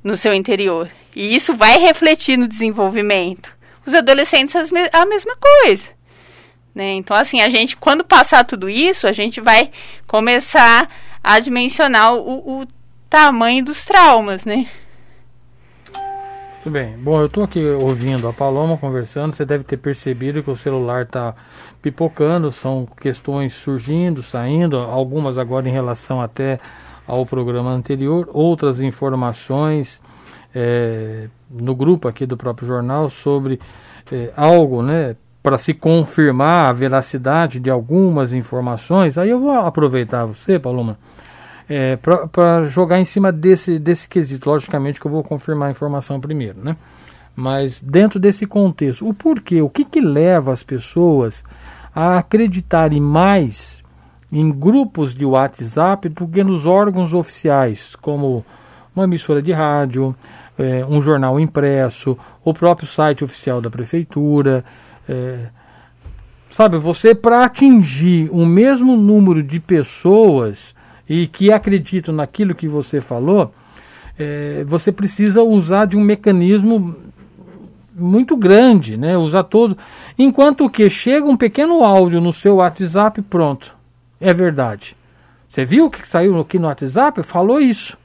no 0.04 0.14
seu 0.14 0.34
interior 0.34 0.90
e 1.14 1.34
isso 1.34 1.54
vai 1.54 1.78
refletir 1.78 2.36
no 2.36 2.46
desenvolvimento. 2.46 3.55
Os 3.86 3.94
adolescentes 3.94 4.54
a 4.92 5.06
mesma 5.06 5.36
coisa. 5.36 5.88
Né? 6.74 6.94
Então, 6.94 7.16
assim, 7.16 7.40
a 7.40 7.48
gente, 7.48 7.76
quando 7.76 8.04
passar 8.04 8.44
tudo 8.44 8.68
isso, 8.68 9.06
a 9.06 9.12
gente 9.12 9.40
vai 9.40 9.70
começar 10.06 10.90
a 11.24 11.40
dimensionar 11.40 12.14
o, 12.14 12.60
o 12.62 12.66
tamanho 13.08 13.64
dos 13.64 13.84
traumas, 13.84 14.44
né? 14.44 14.66
Muito 16.66 16.70
bem. 16.70 16.96
Bom, 16.98 17.20
eu 17.20 17.26
estou 17.26 17.44
aqui 17.44 17.64
ouvindo 17.80 18.26
a 18.26 18.32
Paloma 18.32 18.76
conversando. 18.76 19.32
Você 19.32 19.44
deve 19.44 19.62
ter 19.62 19.76
percebido 19.76 20.42
que 20.42 20.50
o 20.50 20.56
celular 20.56 21.04
está 21.04 21.32
pipocando, 21.80 22.50
são 22.50 22.86
questões 23.00 23.54
surgindo, 23.54 24.20
saindo, 24.22 24.76
algumas 24.76 25.38
agora 25.38 25.68
em 25.68 25.72
relação 25.72 26.20
até 26.20 26.58
ao 27.06 27.24
programa 27.24 27.70
anterior, 27.70 28.28
outras 28.32 28.80
informações 28.80 30.02
é, 30.58 31.28
no 31.50 31.74
grupo 31.74 32.08
aqui 32.08 32.24
do 32.24 32.34
próprio 32.34 32.66
jornal 32.66 33.10
sobre 33.10 33.60
é, 34.10 34.32
algo, 34.34 34.82
né, 34.82 35.14
para 35.42 35.58
se 35.58 35.74
confirmar 35.74 36.70
a 36.70 36.72
veracidade 36.72 37.60
de 37.60 37.68
algumas 37.68 38.32
informações, 38.32 39.18
aí 39.18 39.28
eu 39.28 39.38
vou 39.38 39.52
aproveitar 39.52 40.24
você, 40.24 40.58
Paloma, 40.58 40.98
é, 41.68 41.96
para 41.96 42.64
jogar 42.64 42.98
em 42.98 43.04
cima 43.04 43.30
desse, 43.30 43.78
desse 43.78 44.08
quesito. 44.08 44.48
Logicamente 44.48 44.98
que 44.98 45.06
eu 45.06 45.10
vou 45.10 45.22
confirmar 45.22 45.68
a 45.68 45.70
informação 45.70 46.18
primeiro, 46.18 46.58
né? 46.64 46.74
Mas 47.34 47.78
dentro 47.80 48.18
desse 48.18 48.46
contexto, 48.46 49.06
o 49.06 49.12
porquê, 49.12 49.60
o 49.60 49.68
que, 49.68 49.84
que 49.84 50.00
leva 50.00 50.52
as 50.52 50.62
pessoas 50.62 51.44
a 51.94 52.16
acreditarem 52.16 53.00
mais 53.00 53.78
em 54.32 54.50
grupos 54.50 55.14
de 55.14 55.26
WhatsApp 55.26 56.08
do 56.08 56.26
que 56.26 56.42
nos 56.42 56.66
órgãos 56.66 57.12
oficiais, 57.12 57.94
como 57.96 58.44
uma 58.94 59.04
emissora 59.04 59.42
de 59.42 59.52
rádio, 59.52 60.14
é, 60.58 60.84
um 60.84 61.00
jornal 61.02 61.38
impresso, 61.38 62.16
o 62.44 62.54
próprio 62.54 62.88
site 62.88 63.24
oficial 63.24 63.60
da 63.60 63.70
prefeitura. 63.70 64.64
É, 65.08 65.48
sabe, 66.50 66.78
você 66.78 67.14
para 67.14 67.44
atingir 67.44 68.28
o 68.30 68.44
mesmo 68.46 68.96
número 68.96 69.42
de 69.42 69.60
pessoas 69.60 70.74
e 71.08 71.26
que 71.26 71.52
acreditam 71.52 72.14
naquilo 72.14 72.54
que 72.54 72.66
você 72.66 73.00
falou, 73.00 73.52
é, 74.18 74.64
você 74.66 74.90
precisa 74.90 75.42
usar 75.42 75.86
de 75.86 75.96
um 75.96 76.00
mecanismo 76.00 76.96
muito 77.94 78.36
grande, 78.36 78.96
né? 78.96 79.16
Usar 79.16 79.44
todo. 79.44 79.76
Enquanto 80.18 80.68
que 80.68 80.88
chega 80.90 81.26
um 81.26 81.36
pequeno 81.36 81.82
áudio 81.82 82.20
no 82.20 82.32
seu 82.32 82.56
WhatsApp, 82.56 83.22
pronto, 83.22 83.74
é 84.20 84.32
verdade. 84.34 84.96
Você 85.48 85.64
viu 85.64 85.86
o 85.86 85.90
que 85.90 86.06
saiu 86.06 86.38
aqui 86.38 86.58
no 86.58 86.66
WhatsApp? 86.66 87.22
Falou 87.22 87.60
isso. 87.60 87.96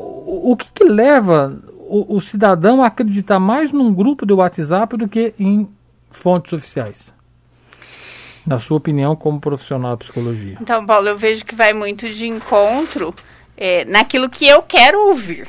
O, 0.00 0.52
o 0.52 0.56
que, 0.56 0.70
que 0.72 0.84
leva 0.84 1.60
o, 1.72 2.16
o 2.16 2.20
cidadão 2.20 2.82
a 2.82 2.86
acreditar 2.86 3.38
mais 3.38 3.72
num 3.72 3.92
grupo 3.92 4.24
de 4.24 4.32
WhatsApp 4.32 4.96
do 4.96 5.08
que 5.08 5.34
em 5.38 5.68
fontes 6.10 6.52
oficiais? 6.52 7.12
Na 8.46 8.58
sua 8.58 8.78
opinião, 8.78 9.14
como 9.14 9.40
profissional 9.40 9.96
de 9.96 10.04
psicologia. 10.04 10.56
Então, 10.60 10.84
Paulo, 10.86 11.08
eu 11.08 11.18
vejo 11.18 11.44
que 11.44 11.54
vai 11.54 11.72
muito 11.72 12.08
de 12.08 12.26
encontro 12.26 13.14
é, 13.56 13.84
naquilo 13.84 14.30
que 14.30 14.46
eu 14.46 14.62
quero 14.62 15.08
ouvir. 15.08 15.48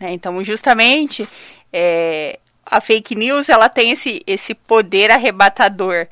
Né? 0.00 0.12
Então, 0.12 0.42
justamente, 0.42 1.28
é, 1.72 2.38
a 2.66 2.80
fake 2.80 3.14
news 3.14 3.48
ela 3.48 3.68
tem 3.68 3.90
esse, 3.90 4.22
esse 4.26 4.54
poder 4.54 5.10
arrebatador 5.10 6.06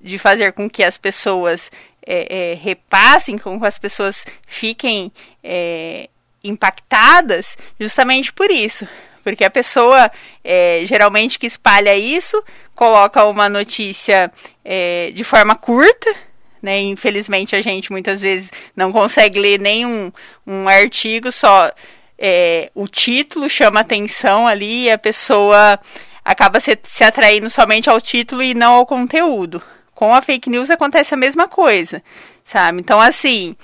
de 0.00 0.18
fazer 0.18 0.52
com 0.52 0.68
que 0.68 0.82
as 0.82 0.96
pessoas 0.96 1.70
é, 2.06 2.52
é, 2.52 2.54
repassem, 2.54 3.36
com 3.36 3.58
que 3.60 3.66
as 3.66 3.78
pessoas 3.78 4.24
fiquem 4.46 5.12
é, 5.42 6.08
impactadas, 6.42 7.56
justamente 7.78 8.32
por 8.32 8.50
isso. 8.50 8.86
Porque 9.22 9.44
a 9.44 9.50
pessoa, 9.50 10.10
é, 10.42 10.82
geralmente, 10.84 11.38
que 11.38 11.46
espalha 11.46 11.96
isso, 11.96 12.42
coloca 12.74 13.24
uma 13.24 13.48
notícia 13.48 14.32
é, 14.64 15.10
de 15.12 15.24
forma 15.24 15.54
curta, 15.54 16.14
né? 16.62 16.80
Infelizmente, 16.80 17.54
a 17.54 17.60
gente 17.60 17.90
muitas 17.90 18.20
vezes 18.20 18.50
não 18.74 18.92
consegue 18.92 19.38
ler 19.38 19.60
nenhum 19.60 20.12
um 20.46 20.68
artigo, 20.68 21.30
só 21.30 21.70
é, 22.18 22.70
o 22.74 22.88
título 22.88 23.48
chama 23.48 23.80
atenção 23.80 24.46
ali 24.46 24.84
e 24.84 24.90
a 24.90 24.98
pessoa 24.98 25.78
acaba 26.24 26.58
se, 26.60 26.78
se 26.82 27.04
atraindo 27.04 27.48
somente 27.48 27.88
ao 27.88 28.00
título 28.00 28.42
e 28.42 28.54
não 28.54 28.74
ao 28.74 28.86
conteúdo. 28.86 29.62
Com 29.94 30.14
a 30.14 30.22
fake 30.22 30.50
news 30.50 30.70
acontece 30.70 31.14
a 31.14 31.16
mesma 31.16 31.48
coisa, 31.48 32.02
sabe? 32.44 32.80
Então, 32.80 33.00
assim, 33.00 33.56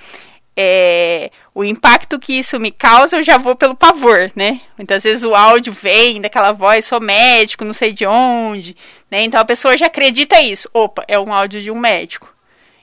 é, 0.55 1.31
o 1.55 1.63
impacto 1.63 2.19
que 2.19 2.37
isso 2.37 2.59
me 2.59 2.69
causa, 2.69 3.15
eu 3.15 3.23
já 3.23 3.37
vou 3.37 3.55
pelo 3.55 3.73
pavor, 3.73 4.29
né? 4.35 4.59
Muitas 4.77 5.03
vezes 5.03 5.23
o 5.23 5.33
áudio 5.33 5.71
vem 5.71 6.19
daquela 6.19 6.51
voz, 6.51 6.83
sou 6.83 6.99
médico, 6.99 7.63
não 7.63 7.73
sei 7.73 7.93
de 7.93 8.05
onde, 8.05 8.75
né? 9.09 9.23
Então 9.23 9.39
a 9.39 9.45
pessoa 9.45 9.77
já 9.77 9.85
acredita 9.85 10.41
isso. 10.41 10.69
Opa, 10.73 11.05
é 11.07 11.17
um 11.17 11.33
áudio 11.33 11.61
de 11.61 11.71
um 11.71 11.79
médico. 11.79 12.29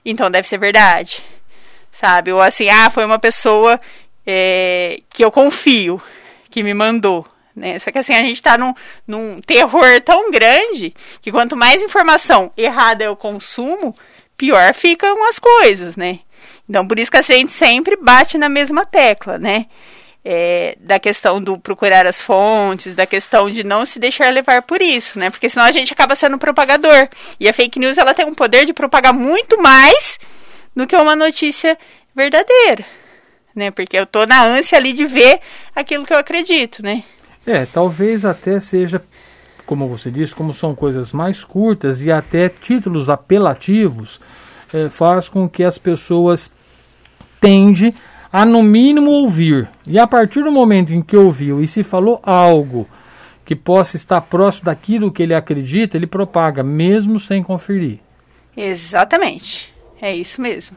Então 0.03 0.31
deve 0.31 0.49
ser 0.49 0.57
verdade, 0.57 1.23
sabe? 1.93 2.33
Ou 2.33 2.41
assim, 2.41 2.71
ah, 2.71 2.89
foi 2.89 3.05
uma 3.05 3.19
pessoa 3.19 3.79
é, 4.27 5.01
que 5.11 5.23
eu 5.23 5.31
confio, 5.31 6.03
que 6.51 6.63
me 6.63 6.73
mandou. 6.73 7.27
Né? 7.55 7.79
Só 7.79 7.91
que 7.91 7.99
assim, 7.99 8.15
a 8.15 8.23
gente 8.23 8.37
está 8.37 8.57
num, 8.57 8.73
num 9.07 9.39
terror 9.43 10.01
tão 10.01 10.31
grande 10.31 10.95
que 11.21 11.31
quanto 11.31 11.59
mais 11.59 11.83
informação 11.83 12.51
errada 12.57 13.05
eu 13.05 13.15
consumo, 13.15 13.95
pior 14.35 14.73
ficam 14.73 15.29
as 15.29 15.39
coisas, 15.39 15.95
né? 15.95 16.21
Então, 16.69 16.87
por 16.87 16.99
isso 16.99 17.11
que 17.11 17.17
a 17.17 17.23
gente 17.23 17.53
sempre 17.53 17.97
bate 17.97 18.39
na 18.39 18.49
mesma 18.49 18.87
tecla, 18.87 19.39
né? 19.39 19.67
É, 20.25 20.77
da 20.81 21.01
questão 21.01 21.43
do 21.43 21.59
procurar 21.59 22.07
as 22.07 22.23
fontes, 22.23 22.95
da 22.95 23.05
questão 23.05 23.51
de 23.51 23.65
não 23.65 23.85
se 23.85 23.99
deixar 23.99 24.33
levar 24.33 24.63
por 24.63 24.81
isso, 24.81 25.19
né? 25.19 25.31
Porque 25.31 25.49
senão 25.49 25.67
a 25.67 25.73
gente 25.73 25.93
acaba 25.93 26.15
sendo 26.15 26.39
propagador. 26.39 27.09
E 27.41 27.49
a 27.49 27.53
fake 27.53 27.79
news 27.79 27.99
ela 27.99 28.15
tem 28.15 28.25
um 28.25 28.35
poder 28.35 28.65
de 28.65 28.73
propagar 28.73 29.13
muito 29.13 29.61
mais 29.61 30.19
do 30.77 30.87
que 30.87 30.97
uma 30.97 31.17
notícia 31.17 31.77
verdadeira, 32.15 32.85
né? 33.55 33.71
Porque 33.71 33.99
eu 33.99 34.07
tô 34.07 34.25
na 34.25 34.47
ânsia 34.47 34.79
ali 34.79 34.93
de 34.93 35.07
ver 35.07 35.41
aquilo 35.75 36.07
que 36.07 36.13
eu 36.13 36.19
acredito, 36.19 36.83
né? 36.83 37.03
É, 37.45 37.67
talvez 37.67 38.25
até 38.25 38.61
seja, 38.61 39.03
como 39.67 39.89
você 39.89 40.11
disse, 40.11 40.35
como 40.35 40.55
são 40.55 40.75
coisas 40.75 41.13
mais 41.13 41.45
curtas 41.45 42.01
e 42.01 42.11
até 42.11 42.49
títulos 42.49 43.09
apelativos, 43.09 44.21
é, 44.73 44.89
faz 44.89 45.29
com 45.29 45.49
que 45.49 45.65
as 45.65 45.79
pessoas 45.79 46.51
tende 47.41 47.95
a 48.33 48.45
no 48.45 48.63
mínimo 48.63 49.11
ouvir. 49.11 49.69
E 49.87 49.99
a 49.99 50.07
partir 50.07 50.43
do 50.43 50.51
momento 50.51 50.95
em 50.95 51.03
que 51.03 51.17
ouviu 51.17 51.63
e 51.63 51.67
se 51.67 51.83
falou 51.83 52.21
algo 52.23 52.89
que 53.45 53.55
possa 53.55 53.97
estar 53.97 54.21
próximo 54.23 54.67
daquilo 54.67 55.13
que 55.13 55.23
ele 55.23 55.35
acredita, 55.35 55.97
ele 55.97 56.07
propaga, 56.07 56.63
mesmo 56.63 57.21
sem 57.21 57.43
conferir. 57.43 57.99
Exatamente. 58.57 59.75
É 60.01 60.15
isso 60.15 60.41
mesmo. 60.41 60.77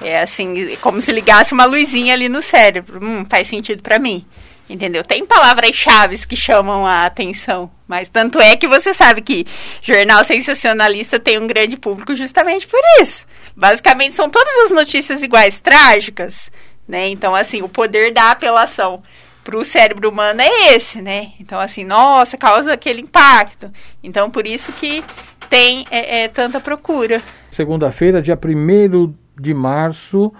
É 0.00 0.20
assim, 0.20 0.76
como 0.80 1.00
se 1.00 1.12
ligasse 1.12 1.52
uma 1.52 1.64
luzinha 1.64 2.14
ali 2.14 2.28
no 2.28 2.42
cérebro. 2.42 3.00
Hum, 3.02 3.24
faz 3.28 3.48
sentido 3.48 3.82
para 3.82 3.98
mim. 3.98 4.24
Entendeu? 4.70 5.02
Tem 5.02 5.26
palavras-chave 5.26 6.26
que 6.26 6.36
chamam 6.36 6.86
a 6.86 7.04
atenção, 7.04 7.70
mas 7.86 8.08
tanto 8.08 8.40
é 8.40 8.56
que 8.56 8.68
você 8.68 8.94
sabe 8.94 9.20
que 9.20 9.44
jornal 9.82 10.24
sensacionalista 10.24 11.18
tem 11.18 11.38
um 11.38 11.46
grande 11.46 11.76
público 11.76 12.14
justamente 12.14 12.66
por 12.66 12.80
isso. 13.00 13.26
Basicamente 13.56 14.14
são 14.14 14.30
todas 14.30 14.56
as 14.64 14.70
notícias 14.70 15.22
iguais, 15.22 15.60
trágicas, 15.60 16.50
né? 16.86 17.08
Então, 17.08 17.34
assim, 17.34 17.60
o 17.60 17.68
poder 17.68 18.12
da 18.12 18.30
apelação 18.30 19.02
para 19.44 19.56
o 19.56 19.64
cérebro 19.64 20.08
humano 20.08 20.40
é 20.40 20.74
esse, 20.74 21.02
né? 21.02 21.32
Então, 21.40 21.58
assim, 21.58 21.84
nossa, 21.84 22.38
causa 22.38 22.72
aquele 22.72 23.00
impacto. 23.00 23.70
Então, 24.02 24.30
por 24.30 24.46
isso 24.46 24.72
que 24.72 25.04
tem 25.50 25.84
é, 25.90 26.22
é, 26.22 26.28
tanta 26.28 26.60
procura. 26.60 27.20
Segunda-feira, 27.50 28.22
dia 28.22 28.38
1 28.38 29.12
de 29.38 29.52
março, 29.52 30.32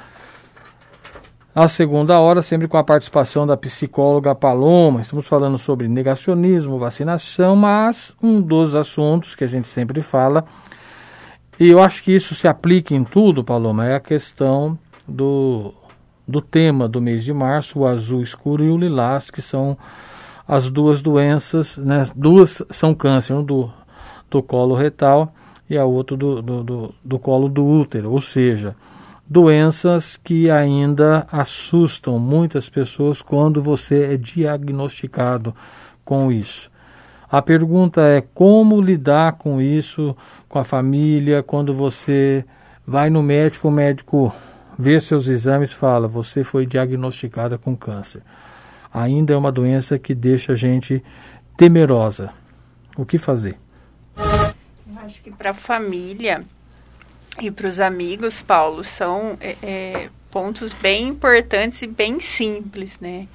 a 1.54 1.68
segunda 1.68 2.18
hora, 2.18 2.40
sempre 2.40 2.66
com 2.66 2.78
a 2.78 2.84
participação 2.84 3.46
da 3.46 3.56
psicóloga 3.56 4.34
Paloma. 4.34 5.02
Estamos 5.02 5.26
falando 5.26 5.58
sobre 5.58 5.86
negacionismo, 5.86 6.78
vacinação, 6.78 7.54
mas 7.54 8.14
um 8.22 8.40
dos 8.40 8.74
assuntos 8.74 9.34
que 9.34 9.44
a 9.44 9.46
gente 9.46 9.68
sempre 9.68 10.00
fala 10.00 10.44
E 11.60 11.68
eu 11.68 11.82
acho 11.82 12.02
que 12.02 12.12
isso 12.12 12.34
se 12.34 12.48
aplica 12.48 12.94
em 12.94 13.04
tudo, 13.04 13.44
Paloma, 13.44 13.86
é 13.86 13.94
a 13.94 14.00
questão 14.00 14.78
do, 15.06 15.74
do 16.26 16.40
tema 16.40 16.88
do 16.88 17.02
mês 17.02 17.22
de 17.22 17.34
março, 17.34 17.80
o 17.80 17.86
azul 17.86 18.22
escuro 18.22 18.64
e 18.64 18.70
o 18.70 18.78
lilás, 18.78 19.30
que 19.30 19.42
são 19.42 19.76
as 20.48 20.70
duas 20.70 21.02
doenças, 21.02 21.76
né? 21.76 22.06
Duas 22.16 22.62
são 22.70 22.94
câncer, 22.94 23.34
um 23.34 23.44
do, 23.44 23.70
do 24.30 24.42
colo 24.42 24.74
retal 24.74 25.28
e 25.68 25.76
a 25.76 25.84
outra 25.84 26.16
do, 26.16 26.40
do, 26.40 26.64
do, 26.64 26.94
do 27.04 27.18
colo 27.18 27.48
do 27.48 27.64
útero, 27.64 28.10
ou 28.10 28.20
seja, 28.20 28.74
doenças 29.32 30.18
que 30.18 30.50
ainda 30.50 31.26
assustam 31.32 32.18
muitas 32.18 32.68
pessoas 32.68 33.22
quando 33.22 33.62
você 33.62 34.12
é 34.12 34.16
diagnosticado 34.18 35.56
com 36.04 36.30
isso. 36.30 36.70
A 37.30 37.40
pergunta 37.40 38.02
é 38.02 38.20
como 38.20 38.78
lidar 38.78 39.32
com 39.38 39.58
isso, 39.58 40.14
com 40.50 40.58
a 40.58 40.64
família, 40.64 41.42
quando 41.42 41.72
você 41.72 42.44
vai 42.86 43.08
no 43.08 43.22
médico, 43.22 43.68
o 43.68 43.70
médico 43.70 44.34
vê 44.78 45.00
seus 45.00 45.26
exames 45.28 45.72
fala: 45.72 46.06
você 46.06 46.44
foi 46.44 46.66
diagnosticada 46.66 47.56
com 47.56 47.74
câncer. 47.74 48.20
Ainda 48.92 49.32
é 49.32 49.36
uma 49.36 49.50
doença 49.50 49.98
que 49.98 50.14
deixa 50.14 50.52
a 50.52 50.56
gente 50.56 51.02
temerosa. 51.56 52.34
O 52.98 53.06
que 53.06 53.16
fazer? 53.16 53.56
Eu 54.14 55.00
acho 55.02 55.22
que 55.22 55.30
para 55.30 55.52
a 55.52 55.54
família 55.54 56.44
e 57.40 57.50
para 57.50 57.66
os 57.66 57.80
amigos, 57.80 58.42
Paulo, 58.42 58.84
são 58.84 59.36
é, 59.40 59.56
é, 59.62 60.10
pontos 60.30 60.72
bem 60.72 61.08
importantes 61.08 61.82
e 61.82 61.86
bem 61.86 62.20
simples, 62.20 62.98
né? 63.00 63.26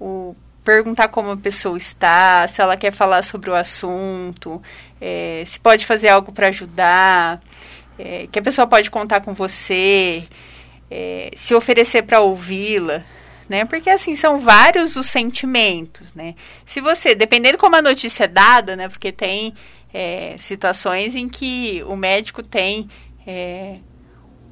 O 0.00 0.34
perguntar 0.64 1.08
como 1.08 1.30
a 1.30 1.36
pessoa 1.36 1.78
está, 1.78 2.46
se 2.46 2.60
ela 2.60 2.76
quer 2.76 2.92
falar 2.92 3.22
sobre 3.22 3.48
o 3.48 3.54
assunto, 3.54 4.60
é, 5.00 5.42
se 5.46 5.58
pode 5.58 5.86
fazer 5.86 6.08
algo 6.08 6.30
para 6.30 6.48
ajudar, 6.48 7.40
é, 7.98 8.26
que 8.30 8.38
a 8.38 8.42
pessoa 8.42 8.66
pode 8.66 8.90
contar 8.90 9.20
com 9.20 9.32
você, 9.32 10.24
é, 10.90 11.30
se 11.34 11.54
oferecer 11.54 12.02
para 12.02 12.20
ouvi-la, 12.20 13.02
né? 13.48 13.64
Porque 13.64 13.88
assim 13.88 14.14
são 14.14 14.38
vários 14.38 14.94
os 14.96 15.06
sentimentos, 15.06 16.12
né? 16.12 16.34
Se 16.66 16.82
você, 16.82 17.14
dependendo 17.14 17.56
como 17.56 17.76
a 17.76 17.82
notícia 17.82 18.24
é 18.24 18.28
dada, 18.28 18.76
né? 18.76 18.88
Porque 18.88 19.10
tem 19.10 19.54
é, 19.92 20.36
situações 20.38 21.16
em 21.16 21.28
que 21.28 21.82
o 21.86 21.96
médico 21.96 22.42
tem 22.42 22.90
é, 23.28 23.74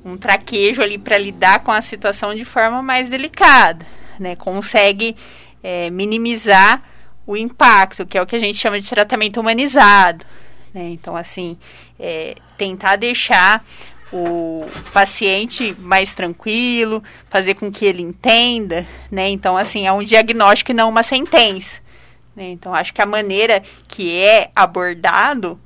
um 0.05 0.19
traquejo 0.19 0.83
ali 0.83 0.99
para 0.99 1.17
lidar 1.17 1.61
com 1.61 1.73
a 1.73 1.81
situação 1.81 2.35
de 2.35 2.45
forma 2.45 2.83
mais 2.83 3.09
delicada, 3.09 3.87
né? 4.21 4.37
Consegue 4.37 5.17
é, 5.63 5.89
minimizar 5.89 6.83
o 7.27 7.39
impacto, 7.39 8.05
que 8.05 8.19
é 8.19 8.23
o 8.23 8.27
que 8.27 8.37
a 8.37 8.39
gente 8.39 8.59
chama 8.59 8.79
de 8.79 8.89
tratamento 8.89 9.41
humanizado. 9.41 10.27
Né? 10.75 10.91
Então, 10.91 11.17
assim, 11.17 11.57
é, 11.99 12.35
tentar 12.59 12.97
deixar 12.97 13.65
o 14.13 14.67
paciente 14.93 15.75
mais 15.81 16.15
tranquilo, 16.15 17.03
fazer 17.31 17.55
com 17.55 17.73
que 17.73 17.85
ele 17.87 18.03
entenda, 18.03 18.87
né? 19.11 19.29
Então, 19.31 19.57
assim, 19.57 19.87
é 19.87 19.93
um 19.93 20.05
diagnóstico 20.05 20.71
e 20.71 20.75
não 20.75 20.91
uma 20.91 21.03
sentença. 21.03 21.81
Né? 22.37 22.51
Então, 22.51 22.75
acho 22.75 22.93
que 22.93 23.03
a 23.03 23.07
maneira 23.07 23.63
que 23.89 24.17
é 24.17 24.51
abordado 24.55 25.59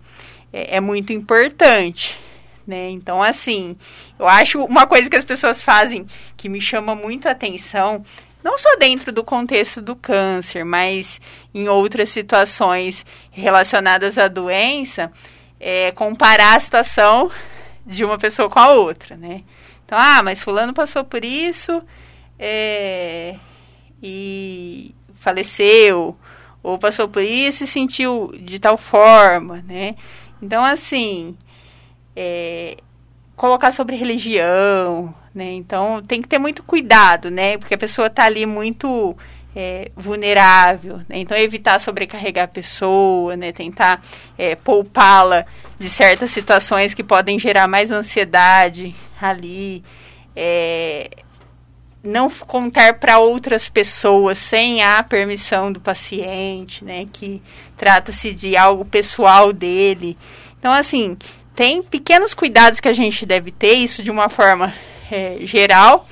é, 0.52 0.76
é 0.76 0.80
muito 0.80 1.12
importante. 1.12 2.18
Né? 2.66 2.90
Então, 2.90 3.22
assim, 3.22 3.76
eu 4.18 4.28
acho 4.28 4.62
uma 4.64 4.86
coisa 4.86 5.08
que 5.10 5.16
as 5.16 5.24
pessoas 5.24 5.62
fazem 5.62 6.06
que 6.36 6.48
me 6.48 6.60
chama 6.60 6.94
muito 6.94 7.26
a 7.26 7.32
atenção 7.32 8.04
não 8.42 8.56
só 8.56 8.76
dentro 8.76 9.12
do 9.12 9.22
contexto 9.22 9.82
do 9.82 9.94
câncer, 9.94 10.64
mas 10.64 11.20
em 11.54 11.68
outras 11.68 12.08
situações 12.08 13.04
relacionadas 13.30 14.16
à 14.18 14.28
doença, 14.28 15.12
é 15.58 15.90
comparar 15.92 16.56
a 16.56 16.60
situação 16.60 17.30
de 17.84 18.04
uma 18.04 18.18
pessoa 18.18 18.48
com 18.48 18.58
a 18.58 18.72
outra, 18.72 19.16
né? 19.16 19.42
Então, 19.84 19.98
ah, 19.98 20.22
mas 20.22 20.40
fulano 20.40 20.72
passou 20.72 21.04
por 21.04 21.24
isso 21.24 21.82
é, 22.38 23.34
e 24.02 24.94
faleceu, 25.16 26.16
ou 26.62 26.78
passou 26.78 27.08
por 27.08 27.22
isso 27.22 27.64
e 27.64 27.66
sentiu 27.66 28.32
de 28.40 28.58
tal 28.58 28.76
forma, 28.76 29.62
né? 29.66 29.96
Então, 30.40 30.64
assim, 30.64 31.36
é, 32.14 32.76
colocar 33.36 33.72
sobre 33.72 33.96
religião, 33.96 35.14
né? 35.34 35.52
Então 35.52 36.02
tem 36.02 36.20
que 36.20 36.28
ter 36.28 36.38
muito 36.38 36.62
cuidado, 36.62 37.30
né? 37.30 37.56
Porque 37.56 37.74
a 37.74 37.78
pessoa 37.78 38.08
está 38.08 38.24
ali 38.24 38.44
muito 38.46 39.16
é, 39.54 39.90
vulnerável, 39.96 40.98
né? 41.08 41.18
então 41.18 41.36
evitar 41.36 41.80
sobrecarregar 41.80 42.44
a 42.44 42.48
pessoa, 42.48 43.36
né? 43.36 43.52
Tentar 43.52 44.02
é, 44.36 44.54
poupá-la 44.54 45.44
de 45.78 45.88
certas 45.88 46.30
situações 46.30 46.94
que 46.94 47.02
podem 47.02 47.38
gerar 47.38 47.66
mais 47.66 47.90
ansiedade 47.90 48.94
ali. 49.20 49.82
É, 50.36 51.10
não 52.02 52.30
contar 52.30 52.94
para 52.94 53.18
outras 53.18 53.68
pessoas 53.68 54.38
sem 54.38 54.82
a 54.82 55.02
permissão 55.02 55.70
do 55.70 55.80
paciente, 55.80 56.84
né? 56.84 57.06
Que 57.12 57.42
trata-se 57.76 58.32
de 58.32 58.56
algo 58.56 58.84
pessoal 58.84 59.52
dele. 59.52 60.16
Então, 60.58 60.72
assim, 60.72 61.16
tem 61.60 61.82
pequenos 61.82 62.32
cuidados 62.32 62.80
que 62.80 62.88
a 62.88 62.92
gente 62.94 63.26
deve 63.26 63.50
ter, 63.50 63.74
isso 63.74 64.02
de 64.02 64.10
uma 64.10 64.30
forma 64.30 64.72
é, 65.12 65.36
geral, 65.42 66.08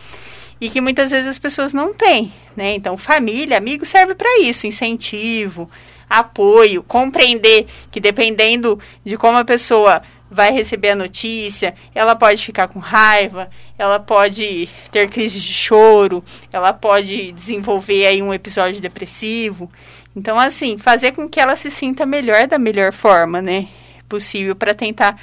e 0.61 0.68
que 0.68 0.78
muitas 0.78 1.11
vezes 1.11 1.26
as 1.26 1.38
pessoas 1.38 1.72
não 1.72 1.94
têm, 1.94 2.30
né? 2.54 2.74
Então, 2.74 2.98
família, 2.98 3.56
amigo 3.56 3.87
serve 3.87 4.14
para 4.14 4.42
isso, 4.42 4.66
incentivo, 4.66 5.70
apoio, 6.06 6.82
compreender 6.82 7.66
que 7.90 7.98
dependendo 7.98 8.78
de 9.02 9.16
como 9.16 9.38
a 9.38 9.44
pessoa 9.44 10.02
vai 10.30 10.52
receber 10.52 10.90
a 10.90 10.96
notícia, 10.96 11.74
ela 11.94 12.14
pode 12.14 12.44
ficar 12.44 12.68
com 12.68 12.78
raiva, 12.78 13.48
ela 13.78 13.98
pode 13.98 14.68
ter 14.92 15.08
crise 15.08 15.40
de 15.40 15.54
choro, 15.54 16.22
ela 16.52 16.74
pode 16.74 17.32
desenvolver 17.32 18.04
aí 18.04 18.20
um 18.20 18.34
episódio 18.34 18.82
depressivo. 18.82 19.72
Então, 20.14 20.38
assim, 20.38 20.76
fazer 20.76 21.12
com 21.12 21.26
que 21.26 21.40
ela 21.40 21.56
se 21.56 21.70
sinta 21.70 22.04
melhor 22.04 22.46
da 22.46 22.58
melhor 22.58 22.92
forma, 22.92 23.40
né? 23.40 23.66
Possível 24.09 24.57
para 24.57 24.75
tentar 24.75 25.18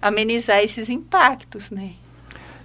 amenizar 0.00 0.58
esses 0.58 0.88
impactos, 0.88 1.70
né? 1.70 1.92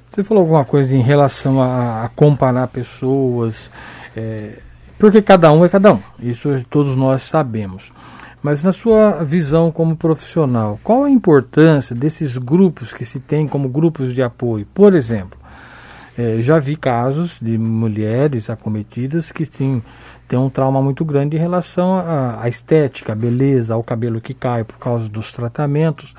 Você 0.09 0.23
falou 0.23 0.41
alguma 0.41 0.63
coisa 0.63 0.95
em 0.95 1.01
relação 1.01 1.61
a, 1.61 2.05
a 2.05 2.09
comparar 2.09 2.67
pessoas, 2.67 3.71
é, 4.15 4.59
porque 4.99 5.21
cada 5.21 5.51
um 5.51 5.65
é 5.65 5.69
cada 5.69 5.93
um, 5.93 5.99
isso 6.19 6.49
todos 6.69 6.95
nós 6.95 7.23
sabemos. 7.23 7.91
Mas 8.43 8.61
na 8.61 8.71
sua 8.73 9.23
visão 9.23 9.71
como 9.71 9.95
profissional, 9.95 10.77
qual 10.83 11.05
a 11.05 11.09
importância 11.09 11.95
desses 11.95 12.37
grupos 12.37 12.91
que 12.91 13.05
se 13.05 13.19
tem 13.19 13.47
como 13.47 13.69
grupos 13.69 14.13
de 14.13 14.21
apoio? 14.21 14.67
Por 14.73 14.95
exemplo, 14.95 15.39
é, 16.17 16.41
já 16.41 16.59
vi 16.59 16.75
casos 16.75 17.39
de 17.41 17.57
mulheres 17.57 18.49
acometidas 18.49 19.31
que 19.31 19.45
têm, 19.45 19.81
têm 20.27 20.39
um 20.39 20.49
trauma 20.49 20.81
muito 20.81 21.03
grande 21.03 21.37
em 21.37 21.39
relação 21.39 21.97
à 21.97 22.47
estética, 22.47 23.13
à 23.13 23.15
beleza, 23.15 23.73
ao 23.73 23.83
cabelo 23.83 24.21
que 24.21 24.33
cai 24.33 24.63
por 24.63 24.77
causa 24.77 25.09
dos 25.09 25.31
tratamentos 25.31 26.13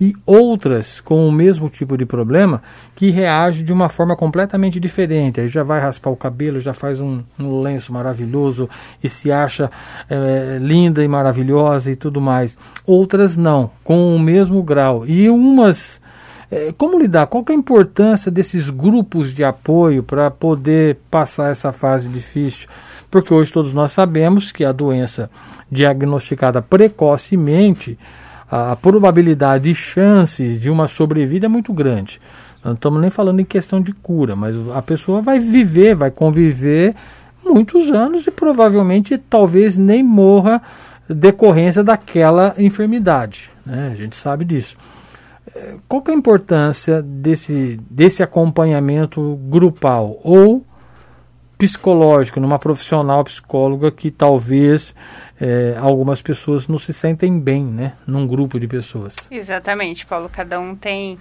e 0.00 0.16
outras 0.24 0.98
com 1.00 1.28
o 1.28 1.30
mesmo 1.30 1.68
tipo 1.68 1.96
de 1.96 2.06
problema 2.06 2.62
que 2.96 3.10
reage 3.10 3.62
de 3.62 3.72
uma 3.72 3.90
forma 3.90 4.16
completamente 4.16 4.80
diferente. 4.80 5.40
Aí 5.40 5.48
já 5.48 5.62
vai 5.62 5.78
raspar 5.78 6.10
o 6.10 6.16
cabelo, 6.16 6.58
já 6.58 6.72
faz 6.72 7.00
um, 7.00 7.22
um 7.38 7.60
lenço 7.60 7.92
maravilhoso 7.92 8.68
e 9.04 9.08
se 9.08 9.30
acha 9.30 9.70
é, 10.08 10.58
linda 10.58 11.04
e 11.04 11.08
maravilhosa 11.08 11.90
e 11.90 11.96
tudo 11.96 12.20
mais. 12.20 12.56
Outras 12.86 13.36
não, 13.36 13.70
com 13.84 14.16
o 14.16 14.18
mesmo 14.18 14.62
grau. 14.62 15.06
E 15.06 15.28
umas. 15.28 15.99
É, 16.50 16.72
como 16.76 16.98
lidar? 16.98 17.26
Qual 17.28 17.44
é 17.48 17.52
a 17.52 17.54
importância 17.54 18.30
desses 18.30 18.68
grupos 18.70 19.32
de 19.32 19.44
apoio 19.44 20.02
para 20.02 20.30
poder 20.30 20.98
passar 21.10 21.50
essa 21.52 21.72
fase 21.72 22.08
difícil? 22.08 22.68
Porque 23.08 23.32
hoje 23.32 23.52
todos 23.52 23.72
nós 23.72 23.92
sabemos 23.92 24.50
que 24.50 24.64
a 24.64 24.72
doença 24.72 25.30
diagnosticada 25.70 26.60
precocemente 26.60 27.96
a, 28.50 28.74
probabilidade 28.74 29.70
e 29.70 29.74
chance 29.74 30.58
de 30.58 30.68
uma 30.68 30.88
sobrevida 30.88 31.46
é 31.46 31.48
muito 31.48 31.72
grande. 31.72 32.20
Não 32.64 32.72
estamos 32.72 33.00
nem 33.00 33.10
falando 33.10 33.40
em 33.40 33.44
questão 33.44 33.80
de 33.80 33.92
cura, 33.92 34.34
mas 34.34 34.54
a 34.74 34.82
pessoa 34.82 35.22
vai 35.22 35.38
viver, 35.38 35.94
vai 35.94 36.10
conviver 36.10 36.94
muitos 37.44 37.90
anos 37.90 38.26
e 38.26 38.30
provavelmente 38.30 39.16
talvez 39.16 39.76
nem 39.76 40.02
morra 40.02 40.60
decorrência 41.08 41.82
daquela 41.82 42.54
enfermidade. 42.58 43.50
Né? 43.64 43.90
A 43.92 43.96
gente 43.96 44.16
sabe 44.16 44.44
disso. 44.44 44.76
Qual 45.88 46.02
é 46.06 46.10
a 46.10 46.14
importância 46.14 47.02
desse, 47.02 47.80
desse 47.90 48.22
acompanhamento 48.22 49.36
grupal 49.48 50.20
ou 50.22 50.64
psicológico 51.60 52.40
numa 52.40 52.58
profissional 52.58 53.22
psicóloga 53.22 53.90
que 53.90 54.10
talvez 54.10 54.94
é, 55.38 55.74
algumas 55.78 56.22
pessoas 56.22 56.66
não 56.66 56.78
se 56.78 56.92
sentem 56.92 57.38
bem, 57.38 57.64
né, 57.64 57.94
num 58.06 58.26
grupo 58.26 58.58
de 58.60 58.66
pessoas. 58.66 59.14
Exatamente, 59.30 60.06
Paulo. 60.06 60.30
Cada 60.30 60.60
um 60.60 60.74
tem 60.74 61.18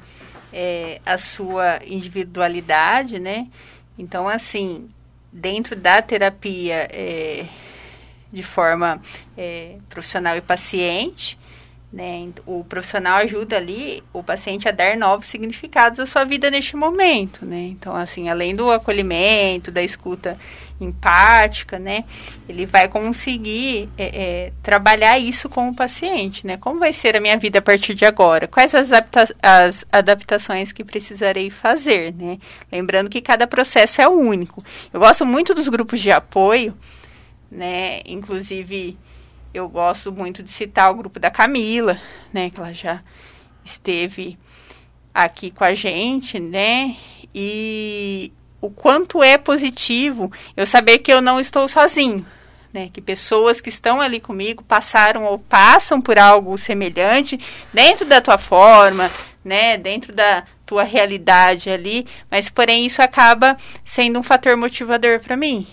é, 0.53 1.01
a 1.05 1.17
sua 1.17 1.79
individualidade, 1.85 3.19
né? 3.19 3.47
Então, 3.97 4.27
assim, 4.29 4.89
dentro 5.31 5.75
da 5.75 6.01
terapia 6.01 6.87
é, 6.91 7.45
de 8.31 8.43
forma 8.43 9.01
profissional 9.89 10.35
e 10.35 10.41
paciente, 10.41 11.38
Né? 11.91 12.29
O 12.45 12.63
profissional 12.63 13.17
ajuda 13.17 13.57
ali 13.57 14.03
o 14.13 14.21
paciente 14.21 14.69
a 14.69 14.71
dar 14.71 14.95
novos 14.95 15.25
significados 15.25 15.99
à 15.99 16.05
sua 16.05 16.23
vida 16.23 16.51
neste 16.51 16.75
momento, 16.75 17.43
né? 17.43 17.61
Então, 17.71 17.95
assim, 17.95 18.29
além 18.29 18.55
do 18.55 18.69
acolhimento, 18.71 19.71
da 19.71 19.81
escuta 19.81 20.37
empática, 20.79 21.79
né? 21.79 22.05
Ele 22.47 22.67
vai 22.67 22.87
conseguir 22.87 23.89
é, 23.97 24.03
é, 24.03 24.53
trabalhar 24.61 25.17
isso 25.17 25.49
com 25.49 25.67
o 25.69 25.75
paciente, 25.75 26.45
né? 26.45 26.57
Como 26.57 26.79
vai 26.79 26.93
ser 26.93 27.15
a 27.15 27.19
minha 27.19 27.37
vida 27.37 27.57
a 27.57 27.61
partir 27.61 27.95
de 27.95 28.05
agora? 28.05 28.47
Quais 28.47 28.75
as, 28.75 28.91
as 29.41 29.83
adaptações 29.91 30.71
que 30.71 30.83
precisarei 30.83 31.49
fazer, 31.49 32.13
né? 32.13 32.37
Lembrando 32.71 33.09
que 33.09 33.19
cada 33.19 33.47
processo 33.47 33.99
é 33.99 34.07
único. 34.07 34.63
Eu 34.93 34.99
gosto 34.99 35.25
muito 35.25 35.55
dos 35.55 35.67
grupos 35.67 35.99
de 35.99 36.11
apoio, 36.11 36.77
né? 37.51 38.01
Inclusive 38.05 38.95
eu 39.53 39.67
gosto 39.67 40.11
muito 40.11 40.43
de 40.43 40.51
citar 40.51 40.91
o 40.91 40.95
grupo 40.95 41.19
da 41.19 41.31
Camila, 41.31 41.99
né, 42.33 42.49
que 42.49 42.59
ela 42.59 42.73
já 42.73 43.01
esteve 43.63 44.37
aqui 45.13 45.51
com 45.51 45.63
a 45.63 45.73
gente, 45.73 46.39
né? 46.39 46.95
E 47.33 48.31
o 48.61 48.69
quanto 48.69 49.23
é 49.23 49.37
positivo 49.37 50.31
eu 50.55 50.65
saber 50.65 50.99
que 50.99 51.11
eu 51.11 51.21
não 51.21 51.39
estou 51.39 51.67
sozinho, 51.67 52.25
né? 52.73 52.89
Que 52.91 53.01
pessoas 53.01 53.61
que 53.61 53.69
estão 53.69 54.01
ali 54.01 54.19
comigo 54.19 54.63
passaram 54.63 55.25
ou 55.25 55.39
passam 55.39 56.01
por 56.01 56.17
algo 56.17 56.57
semelhante 56.57 57.39
dentro 57.73 58.05
da 58.05 58.21
tua 58.21 58.37
forma, 58.37 59.09
né? 59.43 59.77
Dentro 59.77 60.13
da 60.13 60.43
tua 60.65 60.83
realidade 60.83 61.69
ali, 61.69 62.05
mas 62.29 62.49
porém 62.49 62.85
isso 62.85 63.01
acaba 63.01 63.57
sendo 63.83 64.19
um 64.19 64.23
fator 64.23 64.55
motivador 64.55 65.19
para 65.19 65.35
mim, 65.35 65.67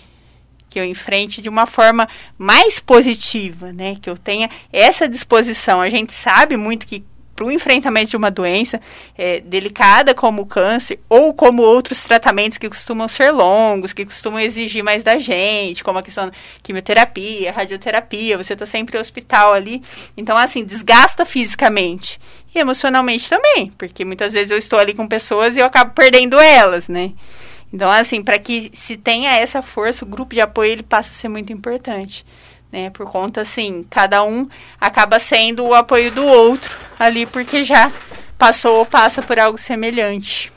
que 0.69 0.79
eu 0.79 0.85
enfrente 0.85 1.41
de 1.41 1.49
uma 1.49 1.65
forma 1.65 2.07
mais 2.37 2.79
positiva, 2.79 3.71
né? 3.71 3.95
Que 4.01 4.09
eu 4.09 4.17
tenha 4.17 4.49
essa 4.71 5.07
disposição. 5.07 5.81
A 5.81 5.89
gente 5.89 6.13
sabe 6.13 6.57
muito 6.57 6.85
que 6.85 7.03
para 7.37 7.45
o 7.45 7.51
enfrentamento 7.51 8.09
de 8.09 8.17
uma 8.17 8.31
doença 8.31 8.81
é, 9.15 9.39
delicada 9.39 10.15
como 10.15 10.41
o 10.41 10.45
câncer 10.45 10.99
ou 11.07 11.35
como 11.35 11.61
outros 11.61 12.01
tratamentos 12.01 12.57
que 12.57 12.67
costumam 12.67 13.07
ser 13.07 13.29
longos, 13.29 13.93
que 13.93 14.03
costumam 14.03 14.39
exigir 14.39 14.83
mais 14.83 15.03
da 15.03 15.19
gente, 15.19 15.83
como 15.83 15.99
a 15.99 16.03
questão 16.03 16.25
da 16.25 16.31
quimioterapia, 16.63 17.51
radioterapia, 17.51 18.37
você 18.37 18.53
está 18.53 18.65
sempre 18.65 18.95
no 18.95 19.01
hospital 19.01 19.53
ali. 19.53 19.83
Então, 20.17 20.35
assim, 20.35 20.65
desgasta 20.65 21.25
fisicamente 21.25 22.19
e 22.55 22.59
emocionalmente 22.59 23.29
também, 23.29 23.71
porque 23.77 24.03
muitas 24.03 24.33
vezes 24.33 24.49
eu 24.49 24.57
estou 24.57 24.79
ali 24.79 24.95
com 24.95 25.07
pessoas 25.07 25.55
e 25.55 25.59
eu 25.59 25.65
acabo 25.67 25.91
perdendo 25.93 26.39
elas, 26.39 26.87
né? 26.87 27.11
Então, 27.71 27.89
assim, 27.91 28.23
para 28.23 28.39
que 28.39 28.71
se 28.73 28.95
tenha 28.95 29.31
essa 29.31 29.61
força, 29.61 30.05
o 30.05 30.07
grupo 30.07 30.33
de 30.33 30.41
apoio 30.41 30.71
ele 30.71 30.83
passa 30.83 31.11
a 31.11 31.13
ser 31.13 31.27
muito 31.27 31.51
importante. 31.51 32.25
Né, 32.69 32.89
por 32.89 33.09
conta, 33.09 33.41
assim, 33.41 33.85
cada 33.89 34.21
um 34.25 34.45
acaba 34.79 35.19
sendo 35.19 35.63
o 35.65 35.73
apoio 35.73 36.11
do 36.11 36.25
outro 36.25 36.75
ali, 36.99 37.25
porque 37.25 37.63
já 37.63 37.89
passou 38.37 38.79
ou 38.79 38.85
passa 38.85 39.21
por 39.21 39.39
algo 39.39 39.57
semelhante. 39.57 40.51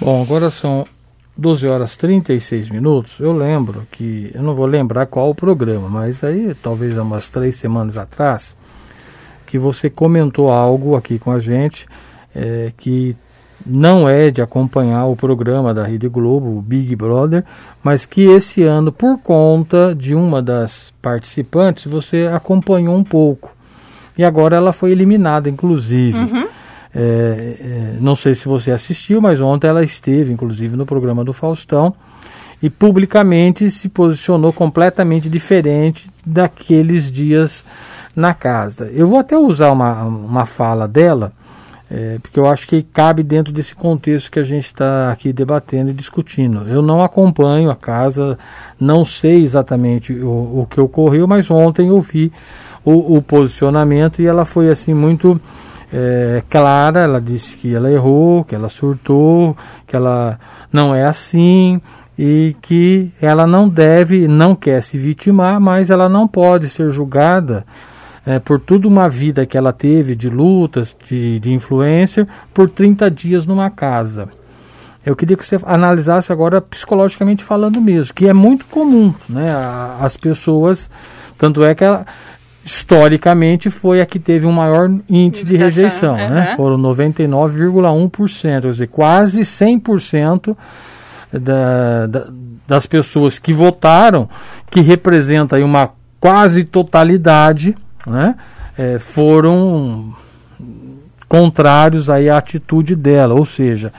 Bom, 0.00 0.20
agora 0.22 0.50
são 0.50 0.84
12 1.36 1.66
horas 1.68 1.96
36 1.96 2.68
minutos. 2.68 3.20
Eu 3.20 3.32
lembro 3.32 3.86
que, 3.92 4.30
eu 4.34 4.42
não 4.42 4.54
vou 4.54 4.66
lembrar 4.66 5.06
qual 5.06 5.30
o 5.30 5.34
programa, 5.34 5.88
mas 5.88 6.22
aí 6.24 6.54
talvez 6.62 6.98
há 6.98 7.02
umas 7.02 7.28
três 7.28 7.56
semanas 7.56 7.96
atrás, 7.96 8.56
que 9.46 9.58
você 9.58 9.88
comentou 9.88 10.50
algo 10.50 10.96
aqui 10.96 11.18
com 11.18 11.30
a 11.30 11.38
gente 11.38 11.86
é, 12.34 12.72
que 12.76 13.16
não 13.66 14.08
é 14.08 14.30
de 14.30 14.42
acompanhar 14.42 15.06
o 15.06 15.16
programa 15.16 15.72
da 15.72 15.84
Rede 15.84 16.08
Globo, 16.08 16.58
o 16.58 16.62
Big 16.62 16.94
Brother, 16.94 17.44
mas 17.82 18.04
que 18.04 18.22
esse 18.22 18.62
ano, 18.62 18.92
por 18.92 19.18
conta 19.18 19.94
de 19.94 20.14
uma 20.14 20.42
das 20.42 20.92
participantes, 21.00 21.86
você 21.86 22.28
acompanhou 22.32 22.96
um 22.96 23.04
pouco. 23.04 23.52
E 24.16 24.24
agora 24.24 24.56
ela 24.56 24.72
foi 24.72 24.92
eliminada, 24.92 25.48
inclusive. 25.48 26.18
Uhum. 26.18 26.46
É, 26.94 27.00
é, 27.00 27.96
não 28.00 28.14
sei 28.14 28.34
se 28.34 28.46
você 28.46 28.70
assistiu, 28.70 29.20
mas 29.20 29.40
ontem 29.40 29.66
ela 29.66 29.82
esteve, 29.82 30.32
inclusive, 30.32 30.76
no 30.76 30.86
programa 30.86 31.24
do 31.24 31.32
Faustão 31.32 31.94
e 32.62 32.70
publicamente 32.70 33.70
se 33.70 33.88
posicionou 33.88 34.52
completamente 34.52 35.28
diferente 35.28 36.08
daqueles 36.24 37.10
dias 37.10 37.64
na 38.14 38.32
casa. 38.32 38.90
Eu 38.94 39.08
vou 39.08 39.18
até 39.18 39.36
usar 39.36 39.72
uma, 39.72 40.04
uma 40.04 40.46
fala 40.46 40.86
dela 40.86 41.32
é, 41.90 42.18
porque 42.20 42.40
eu 42.40 42.46
acho 42.46 42.66
que 42.66 42.82
cabe 42.82 43.22
dentro 43.22 43.52
desse 43.52 43.74
contexto 43.74 44.30
que 44.30 44.38
a 44.38 44.44
gente 44.44 44.66
está 44.66 45.12
aqui 45.12 45.32
debatendo 45.32 45.90
e 45.90 45.94
discutindo. 45.94 46.66
Eu 46.68 46.80
não 46.80 47.02
acompanho 47.02 47.70
a 47.70 47.76
casa, 47.76 48.38
não 48.80 49.04
sei 49.04 49.42
exatamente 49.42 50.12
o, 50.12 50.60
o 50.62 50.66
que 50.68 50.80
ocorreu, 50.80 51.26
mas 51.26 51.50
ontem 51.50 51.88
eu 51.88 52.00
vi 52.00 52.32
o, 52.84 53.16
o 53.16 53.22
posicionamento 53.22 54.22
e 54.22 54.26
ela 54.26 54.44
foi 54.44 54.70
assim 54.70 54.94
muito 54.94 55.38
é, 55.92 56.42
clara. 56.48 57.00
Ela 57.00 57.20
disse 57.20 57.56
que 57.56 57.74
ela 57.74 57.90
errou, 57.90 58.44
que 58.44 58.54
ela 58.54 58.70
surtou, 58.70 59.56
que 59.86 59.94
ela 59.94 60.38
não 60.72 60.94
é 60.94 61.04
assim 61.04 61.80
e 62.18 62.56
que 62.62 63.12
ela 63.20 63.46
não 63.46 63.68
deve, 63.68 64.26
não 64.26 64.54
quer 64.54 64.82
se 64.82 64.96
vitimar, 64.96 65.60
mas 65.60 65.90
ela 65.90 66.08
não 66.08 66.26
pode 66.26 66.68
ser 66.68 66.90
julgada 66.90 67.66
é, 68.26 68.38
por 68.38 68.58
toda 68.58 68.88
uma 68.88 69.08
vida 69.08 69.46
que 69.46 69.56
ela 69.56 69.72
teve 69.72 70.14
de 70.14 70.28
lutas, 70.28 70.96
de, 71.06 71.38
de 71.40 71.52
influência, 71.52 72.26
por 72.52 72.68
30 72.70 73.10
dias 73.10 73.46
numa 73.46 73.70
casa. 73.70 74.28
Eu 75.04 75.14
queria 75.14 75.36
que 75.36 75.44
você 75.44 75.58
analisasse 75.64 76.32
agora 76.32 76.62
psicologicamente 76.62 77.44
falando 77.44 77.80
mesmo, 77.80 78.14
que 78.14 78.26
é 78.26 78.32
muito 78.32 78.64
comum, 78.66 79.12
né? 79.28 79.50
As 80.00 80.16
pessoas, 80.16 80.88
tanto 81.36 81.62
é 81.62 81.74
que 81.74 81.84
ela, 81.84 82.06
historicamente 82.64 83.68
foi 83.68 84.00
a 84.00 84.06
que 84.06 84.18
teve 84.18 84.46
um 84.46 84.52
maior 84.52 84.88
índice 85.08 85.44
de 85.44 85.56
rejeição, 85.58 86.12
uhum. 86.12 86.30
né? 86.30 86.54
Foram 86.56 86.78
99,1%, 86.78 88.62
quer 88.62 88.70
dizer, 88.70 88.86
quase 88.86 89.42
100% 89.42 90.56
da, 91.30 92.06
da, 92.06 92.26
das 92.66 92.86
pessoas 92.86 93.38
que 93.38 93.52
votaram, 93.52 94.28
que 94.70 94.80
representa 94.80 95.56
aí 95.56 95.62
uma 95.62 95.90
quase 96.18 96.64
totalidade, 96.64 97.76
né, 98.06 98.34
é, 98.76 98.98
foram 98.98 100.14
contrários 101.28 102.08
aí 102.08 102.28
à 102.28 102.38
atitude 102.38 102.94
dela, 102.94 103.34
ou 103.34 103.44
seja, 103.44 103.92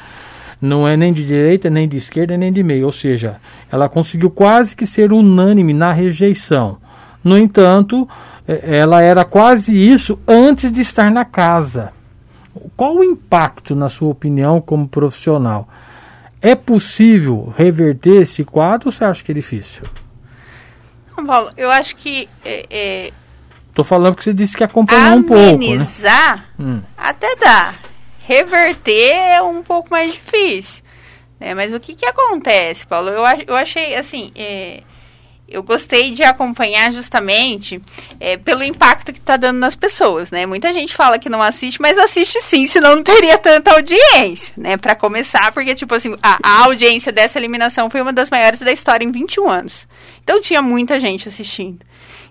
não 0.62 0.88
é 0.88 0.96
nem 0.96 1.12
de 1.12 1.26
direita, 1.26 1.70
nem 1.70 1.88
de 1.88 1.98
esquerda, 1.98 2.38
nem 2.38 2.52
de 2.52 2.64
meio, 2.64 2.86
ou 2.86 2.92
seja, 2.92 3.38
ela 3.72 3.90
conseguiu 3.90 4.30
quase 4.30 4.76
que 4.76 4.86
ser 4.86 5.12
unânime 5.12 5.74
na 5.74 5.92
rejeição. 5.92 6.78
No 7.24 7.38
entanto, 7.38 8.08
é, 8.48 8.78
ela 8.78 9.02
era 9.02 9.26
quase 9.26 9.76
isso 9.76 10.20
antes 10.28 10.72
de 10.72 10.82
estar 10.82 11.12
na 11.12 11.26
casa. 11.26 11.92
Qual 12.76 12.98
o 12.98 13.04
impacto, 13.04 13.76
na 13.76 13.90
sua 13.90 14.10
opinião, 14.10 14.62
como 14.62 14.88
profissional? 14.88 15.68
É 16.42 16.56
possível 16.56 17.52
reverter 17.58 18.22
esse 18.22 18.44
quadro 18.44 18.88
ou 18.88 18.92
você 18.92 19.04
acha 19.04 19.24
que 19.24 19.32
é 19.32 19.36
difícil? 19.36 19.84
Paulo, 21.26 21.50
eu 21.58 21.72
acho 21.72 21.96
que 21.96 22.30
é, 22.44 22.66
é 22.70 23.12
Tô 23.76 23.84
falando 23.84 24.16
que 24.16 24.24
você 24.24 24.34
disse 24.34 24.56
que 24.56 24.64
acompanhou 24.64 25.18
um 25.18 25.24
pouco. 25.24 25.44
Né? 25.44 25.50
Amenizar 25.50 26.46
né? 26.58 26.82
até 26.98 27.36
dá. 27.36 27.74
Reverter 28.26 29.12
é 29.14 29.42
um 29.42 29.62
pouco 29.62 29.90
mais 29.92 30.14
difícil. 30.14 30.82
Né? 31.38 31.54
Mas 31.54 31.74
o 31.74 31.80
que, 31.80 31.94
que 31.94 32.06
acontece, 32.06 32.88
Paulo? 32.88 33.10
Eu, 33.10 33.24
eu 33.46 33.56
achei 33.56 33.94
assim. 33.96 34.32
É, 34.34 34.82
eu 35.48 35.62
gostei 35.62 36.12
de 36.12 36.24
acompanhar 36.24 36.92
justamente 36.92 37.82
é, 38.18 38.38
pelo 38.38 38.64
impacto 38.64 39.12
que 39.12 39.20
está 39.20 39.38
dando 39.38 39.60
nas 39.60 39.76
pessoas, 39.76 40.32
né? 40.32 40.46
Muita 40.46 40.74
gente 40.74 40.96
fala 40.96 41.20
que 41.20 41.30
não 41.30 41.42
assiste, 41.42 41.80
mas 41.82 41.98
assiste 41.98 42.42
sim, 42.42 42.66
senão 42.66 42.96
não 42.96 43.04
teria 43.04 43.38
tanta 43.38 43.72
audiência, 43.74 44.54
né? 44.58 44.78
Para 44.78 44.96
começar, 44.96 45.52
porque, 45.52 45.76
tipo 45.76 45.94
assim, 45.94 46.16
a, 46.24 46.40
a, 46.42 46.64
audiência 46.64 47.12
dessa 47.12 47.38
eliminação 47.38 47.90
foi 47.90 48.02
uma 48.02 48.14
das 48.14 48.30
maiores 48.30 48.62
da 48.62 48.72
história 48.72 49.06
em 49.06 49.12
21 49.12 49.50
anos. 49.50 49.88
Então 50.24 50.42
tinha 50.42 50.62
muita 50.62 51.00
gente 51.00 51.28
assistindo. 51.28 51.86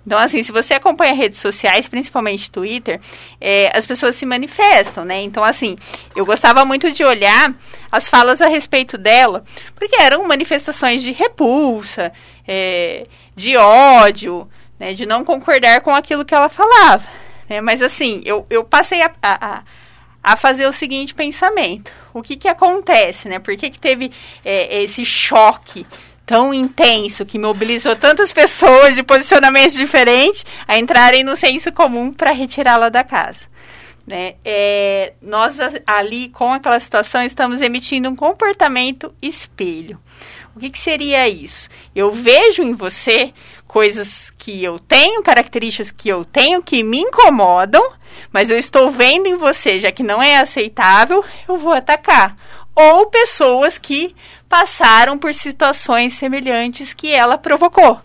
Então, 0.06 0.18
assim, 0.18 0.42
se 0.42 0.52
você 0.52 0.74
acompanha 0.74 1.14
redes 1.14 1.38
sociais, 1.38 1.88
principalmente 1.88 2.50
Twitter, 2.50 3.00
é, 3.40 3.72
as 3.76 3.86
pessoas 3.86 4.14
se 4.14 4.26
manifestam, 4.26 5.04
né? 5.04 5.20
Então, 5.22 5.42
assim, 5.42 5.76
eu 6.14 6.26
gostava 6.26 6.64
muito 6.64 6.92
de 6.92 7.02
olhar 7.02 7.54
as 7.90 8.06
falas 8.06 8.42
a 8.42 8.48
respeito 8.48 8.98
dela, 8.98 9.44
porque 9.74 9.96
eram 10.00 10.26
manifestações 10.26 11.02
de 11.02 11.10
repulsa, 11.10 12.12
é, 12.46 13.06
de 13.34 13.56
ódio, 13.56 14.48
né, 14.78 14.92
de 14.92 15.06
não 15.06 15.24
concordar 15.24 15.80
com 15.80 15.94
aquilo 15.94 16.24
que 16.24 16.34
ela 16.34 16.48
falava. 16.48 17.04
Né? 17.48 17.60
Mas, 17.60 17.80
assim, 17.80 18.20
eu, 18.26 18.46
eu 18.50 18.62
passei 18.62 19.00
a, 19.02 19.10
a, 19.22 19.62
a 20.22 20.36
fazer 20.36 20.66
o 20.66 20.72
seguinte 20.72 21.14
pensamento. 21.14 21.90
O 22.12 22.22
que 22.22 22.36
que 22.36 22.48
acontece, 22.48 23.28
né? 23.28 23.38
Por 23.38 23.56
que 23.56 23.70
que 23.70 23.78
teve 23.78 24.12
é, 24.44 24.82
esse 24.82 25.04
choque 25.04 25.86
tão 26.26 26.54
intenso 26.54 27.24
que 27.26 27.38
mobilizou 27.38 27.94
tantas 27.94 28.32
pessoas 28.32 28.94
de 28.94 29.02
posicionamentos 29.02 29.74
diferentes 29.74 30.44
a 30.66 30.78
entrarem 30.78 31.22
no 31.22 31.36
senso 31.36 31.70
comum 31.72 32.12
para 32.12 32.32
retirá-la 32.32 32.88
da 32.88 33.04
casa. 33.04 33.46
Né? 34.06 34.34
É, 34.44 35.14
nós 35.22 35.58
ali 35.86 36.28
com 36.28 36.52
aquela 36.52 36.78
situação 36.78 37.22
estamos 37.22 37.62
emitindo 37.62 38.08
um 38.08 38.16
comportamento 38.16 39.14
espelho. 39.22 39.98
O 40.54 40.60
que, 40.60 40.70
que 40.70 40.78
seria 40.78 41.28
isso? 41.28 41.68
Eu 41.94 42.12
vejo 42.12 42.62
em 42.62 42.74
você 42.74 43.32
coisas 43.66 44.30
que 44.30 44.62
eu 44.62 44.78
tenho, 44.78 45.22
características 45.22 45.90
que 45.90 46.08
eu 46.08 46.24
tenho 46.24 46.62
que 46.62 46.84
me 46.84 47.00
incomodam, 47.00 47.82
mas 48.32 48.50
eu 48.50 48.58
estou 48.58 48.90
vendo 48.90 49.26
em 49.26 49.36
você, 49.36 49.80
já 49.80 49.90
que 49.90 50.02
não 50.02 50.22
é 50.22 50.36
aceitável, 50.36 51.24
eu 51.48 51.56
vou 51.56 51.72
atacar. 51.72 52.36
Ou 52.76 53.06
pessoas 53.06 53.78
que 53.78 54.14
passaram 54.54 55.18
por 55.18 55.34
situações 55.34 56.12
semelhantes 56.12 56.94
que 56.94 57.10
ela 57.10 57.36
provocou. 57.36 58.00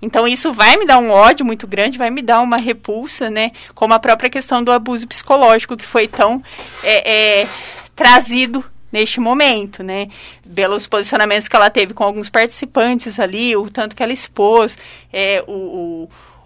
Então 0.00 0.26
isso 0.26 0.50
vai 0.50 0.78
me 0.78 0.86
dar 0.86 0.96
um 0.96 1.10
ódio 1.10 1.44
muito 1.44 1.66
grande, 1.66 1.98
vai 1.98 2.08
me 2.08 2.22
dar 2.22 2.40
uma 2.40 2.56
repulsa, 2.56 3.28
né? 3.28 3.52
Como 3.74 3.92
a 3.92 3.98
própria 3.98 4.30
questão 4.30 4.64
do 4.64 4.72
abuso 4.72 5.06
psicológico 5.06 5.76
que 5.76 5.84
foi 5.84 6.08
tão 6.08 6.42
é, 6.82 7.42
é, 7.42 7.48
trazido 7.94 8.64
neste 8.90 9.20
momento, 9.20 9.82
né? 9.82 10.08
Pelos 10.54 10.86
posicionamentos 10.86 11.48
que 11.48 11.54
ela 11.54 11.68
teve 11.68 11.92
com 11.92 12.02
alguns 12.02 12.30
participantes 12.30 13.20
ali, 13.20 13.54
o 13.54 13.68
tanto 13.68 13.94
que 13.94 14.02
ela 14.02 14.14
expôs, 14.14 14.78
é, 15.12 15.44
o, 15.46 15.52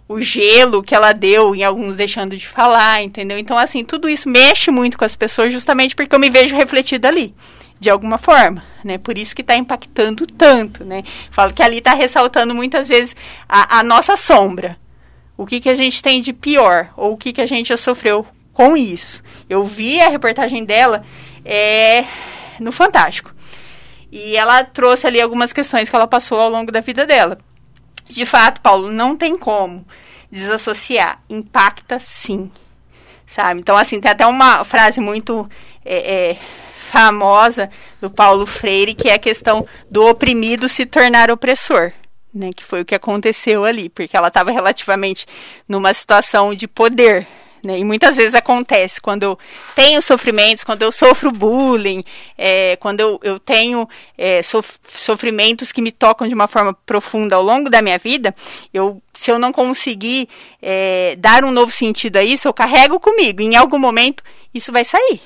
o, 0.09 0.14
o, 0.17 0.21
gelo 0.21 0.83
que 0.83 0.97
ela 0.97 1.12
deu 1.12 1.55
em 1.55 1.62
alguns 1.62 1.95
deixando 1.95 2.37
de 2.37 2.49
falar, 2.49 3.05
entendeu? 3.05 3.38
Então, 3.38 3.57
assim, 3.57 3.85
tudo 3.85 4.09
isso 4.09 4.29
mexe 4.29 4.73
muito 4.73 4.99
com 4.99 5.05
as 5.05 5.14
pessoas 5.14 5.53
justamente 5.53 5.95
porque 5.95 6.12
eu 6.12 6.19
me 6.19 6.29
vejo 6.29 6.57
refletida 6.57 7.07
ali 7.07 7.33
de 7.85 7.90
alguma 7.90 8.16
forma, 8.16 8.64
né? 8.83 8.97
Por 8.97 9.18
isso 9.18 9.37
que 9.37 9.42
está 9.42 9.55
impactando 9.55 10.27
tanto, 10.27 10.87
né? 10.87 11.03
Falo 11.31 11.53
que 11.53 11.62
ali 11.62 11.79
está 11.79 11.92
ressaltando 11.92 12.55
muitas 12.55 12.88
vezes 12.88 13.14
a, 13.47 13.81
a, 13.81 13.83
nossa 13.83 14.16
sombra. 14.16 14.79
O 15.37 15.44
que, 15.44 15.61
que 15.61 15.68
a 15.68 15.75
gente 15.75 16.03
tem 16.03 16.23
de 16.23 16.33
pior, 16.33 16.88
ou 16.97 17.12
o 17.12 17.16
que, 17.18 17.31
que 17.31 17.42
a 17.42 17.47
gente 17.47 17.68
já 17.68 17.77
sofreu 17.77 18.27
com 18.55 18.75
isso. 18.75 19.23
Eu 19.51 19.66
vi 19.66 20.01
a 20.01 20.09
reportagem 20.09 20.64
dela 20.64 21.05
é, 21.44 22.07
no 22.59 22.73
Fantástico. 22.73 23.35
E 24.11 24.35
ela 24.35 24.64
trouxe 24.64 25.07
ali 25.07 25.20
algumas 25.20 25.53
questões 25.53 25.90
que 25.90 25.94
ela 25.94 26.07
passou 26.07 26.40
ao 26.40 26.49
longo 26.49 26.73
da 26.73 26.81
vida 26.81 27.07
dela. 27.07 27.37
De 28.09 28.25
fato, 28.25 28.62
Paulo, 28.62 28.90
não 28.90 29.14
tem 29.14 29.37
como 29.37 29.85
desassociar. 30.33 31.20
Impacta 31.29 31.99
sim. 31.99 32.51
Sabe? 33.27 33.61
Então, 33.61 33.77
assim, 33.77 34.01
tem 34.01 34.11
até 34.11 34.25
uma 34.27 34.64
frase 34.64 35.03
muito 35.03 35.47
é, 35.85 36.31
é, 36.31 36.37
famosa 36.94 37.68
do 38.00 38.09
Paulo 38.09 38.46
Freire, 38.46 38.94
que 38.94 39.09
é 39.09 39.14
a 39.14 39.18
questão 39.18 39.66
do 39.90 40.07
oprimido 40.07 40.68
se 40.68 40.87
tornar 40.87 41.28
opressor. 41.28 41.90
Né, 42.33 42.50
que 42.54 42.64
foi 42.64 42.80
o 42.80 42.85
que 42.85 42.96
aconteceu 42.96 43.64
ali, 43.64 43.88
porque 43.88 44.16
ela 44.16 44.26
estava 44.26 44.50
relativamente 44.50 45.24
numa 45.68 45.94
situação 45.94 46.52
de 46.52 46.66
poder, 46.66 47.28
né? 47.62 47.78
E 47.78 47.85
muitas 47.85 48.16
vezes 48.16 48.35
acontece 48.35 49.00
quando 49.00 49.22
eu 49.22 49.38
tenho 49.76 50.02
sofrimentos, 50.02 50.64
quando 50.64 50.83
eu 50.83 50.90
sofro 50.90 51.30
bullying, 51.30 52.02
é, 52.37 52.74
quando 52.74 52.98
eu, 52.98 53.20
eu 53.22 53.38
tenho 53.38 53.88
é, 54.18 54.42
sof 54.42 54.68
sofrimentos 54.96 55.70
que 55.70 55.80
me 55.80 55.92
tocam 55.92 56.26
de 56.26 56.35
uma 56.35 56.48
forma 56.48 56.74
profunda 56.85 57.37
ao 57.37 57.42
longo 57.44 57.70
da 57.70 57.80
minha 57.80 57.98
vida, 57.98 58.35
eu, 58.72 59.00
se 59.14 59.30
eu 59.30 59.38
não 59.38 59.52
conseguir 59.52 60.28
é, 60.61 61.14
dar 61.16 61.44
um 61.44 61.52
novo 61.52 61.70
sentido 61.70 62.16
a 62.16 62.24
isso, 62.24 62.48
eu 62.48 62.52
carrego 62.52 62.98
comigo. 62.98 63.42
Em 63.42 63.54
algum 63.54 63.78
momento, 63.78 64.24
isso 64.52 64.72
vai 64.72 64.85
sair. 64.85 65.20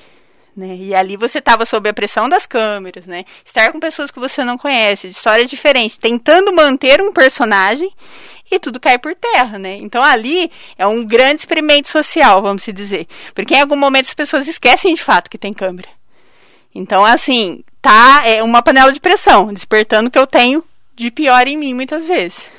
Né? 0.59 0.75
E 0.75 0.93
ali 0.93 1.15
você 1.15 1.37
estava 1.37 1.65
sob 1.65 1.87
a 1.87 1.93
pressão 1.93 2.27
das 2.27 2.45
câmeras, 2.45 3.07
né? 3.07 3.23
Estar 3.45 3.71
com 3.71 3.79
pessoas 3.79 4.11
que 4.11 4.19
você 4.19 4.43
não 4.43 4.57
conhece, 4.57 5.07
de 5.07 5.15
histórias 5.15 5.49
diferentes, 5.49 5.97
tentando 5.97 6.51
manter 6.51 7.01
um 7.01 7.13
personagem 7.13 7.89
e 8.51 8.59
tudo 8.59 8.77
cai 8.77 8.99
por 8.99 9.15
terra, 9.15 9.57
né? 9.57 9.75
Então 9.75 10.03
ali 10.03 10.51
é 10.77 10.85
um 10.85 11.05
grande 11.05 11.39
experimento 11.39 11.87
social, 11.87 12.41
vamos 12.41 12.63
se 12.63 12.73
dizer. 12.73 13.07
Porque 13.33 13.55
em 13.55 13.61
algum 13.61 13.77
momento 13.77 14.07
as 14.07 14.13
pessoas 14.13 14.49
esquecem 14.49 14.93
de 14.93 15.01
fato 15.01 15.29
que 15.29 15.37
tem 15.37 15.53
câmera. 15.53 15.87
Então, 16.75 17.05
assim, 17.05 17.63
tá 17.81 18.23
é 18.25 18.43
uma 18.43 18.61
panela 18.61 18.91
de 18.91 18.99
pressão, 18.99 19.53
despertando 19.53 20.09
o 20.09 20.11
que 20.11 20.19
eu 20.19 20.27
tenho 20.27 20.61
de 20.93 21.09
pior 21.09 21.47
em 21.47 21.55
mim 21.55 21.73
muitas 21.73 22.05
vezes. 22.05 22.51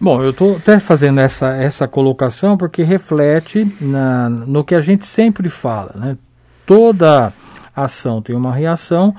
Bom, 0.00 0.22
eu 0.22 0.30
estou 0.30 0.56
até 0.56 0.78
fazendo 0.78 1.18
essa, 1.18 1.48
essa 1.48 1.88
colocação 1.88 2.56
porque 2.56 2.84
reflete 2.84 3.66
na, 3.80 4.28
no 4.28 4.62
que 4.62 4.74
a 4.74 4.80
gente 4.80 5.04
sempre 5.04 5.48
fala. 5.48 5.92
Né? 5.96 6.16
Toda 6.64 7.32
ação 7.74 8.22
tem 8.22 8.36
uma 8.36 8.52
reação 8.52 9.14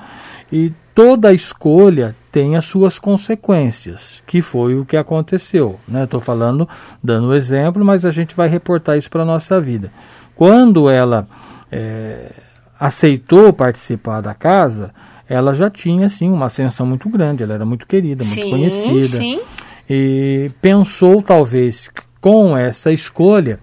e 0.51 0.71
toda 0.95 1.33
escolha 1.33 2.15
tem 2.31 2.55
as 2.55 2.63
suas 2.63 2.97
consequências, 2.97 4.23
que 4.25 4.41
foi 4.41 4.75
o 4.75 4.85
que 4.85 4.95
aconteceu. 4.95 5.77
Estou 6.01 6.19
né? 6.19 6.25
falando, 6.25 6.67
dando 7.03 7.27
o 7.27 7.33
exemplo, 7.33 7.83
mas 7.83 8.05
a 8.05 8.11
gente 8.11 8.33
vai 8.33 8.47
reportar 8.47 8.97
isso 8.97 9.09
para 9.09 9.23
a 9.23 9.25
nossa 9.25 9.59
vida. 9.59 9.91
Quando 10.33 10.89
ela 10.89 11.27
é, 11.69 12.31
aceitou 12.79 13.51
participar 13.51 14.21
da 14.21 14.33
casa, 14.33 14.93
ela 15.27 15.53
já 15.53 15.69
tinha 15.69 16.07
sim 16.07 16.29
uma 16.29 16.45
ascensão 16.45 16.85
muito 16.85 17.09
grande, 17.09 17.43
ela 17.43 17.53
era 17.53 17.65
muito 17.65 17.85
querida, 17.85 18.23
muito 18.23 18.41
sim, 18.41 18.49
conhecida. 18.49 19.17
Sim 19.17 19.41
e 19.89 20.51
pensou 20.61 21.21
talvez 21.21 21.89
com 22.21 22.55
essa 22.55 22.91
escolha 22.91 23.59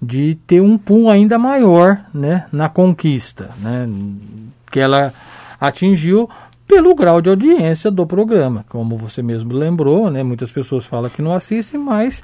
de 0.00 0.36
ter 0.46 0.60
um 0.60 0.78
pum 0.78 1.10
ainda 1.10 1.38
maior 1.38 2.00
né, 2.14 2.46
na 2.52 2.68
conquista, 2.68 3.50
né, 3.58 3.88
que 4.70 4.80
ela 4.80 5.12
atingiu 5.60 6.28
pelo 6.66 6.94
grau 6.94 7.20
de 7.20 7.30
audiência 7.30 7.90
do 7.90 8.06
programa. 8.06 8.64
Como 8.68 8.96
você 8.96 9.22
mesmo 9.22 9.52
lembrou, 9.52 10.10
né, 10.10 10.22
muitas 10.22 10.50
pessoas 10.50 10.86
falam 10.86 11.10
que 11.10 11.22
não 11.22 11.32
assistem, 11.32 11.78
mas 11.78 12.22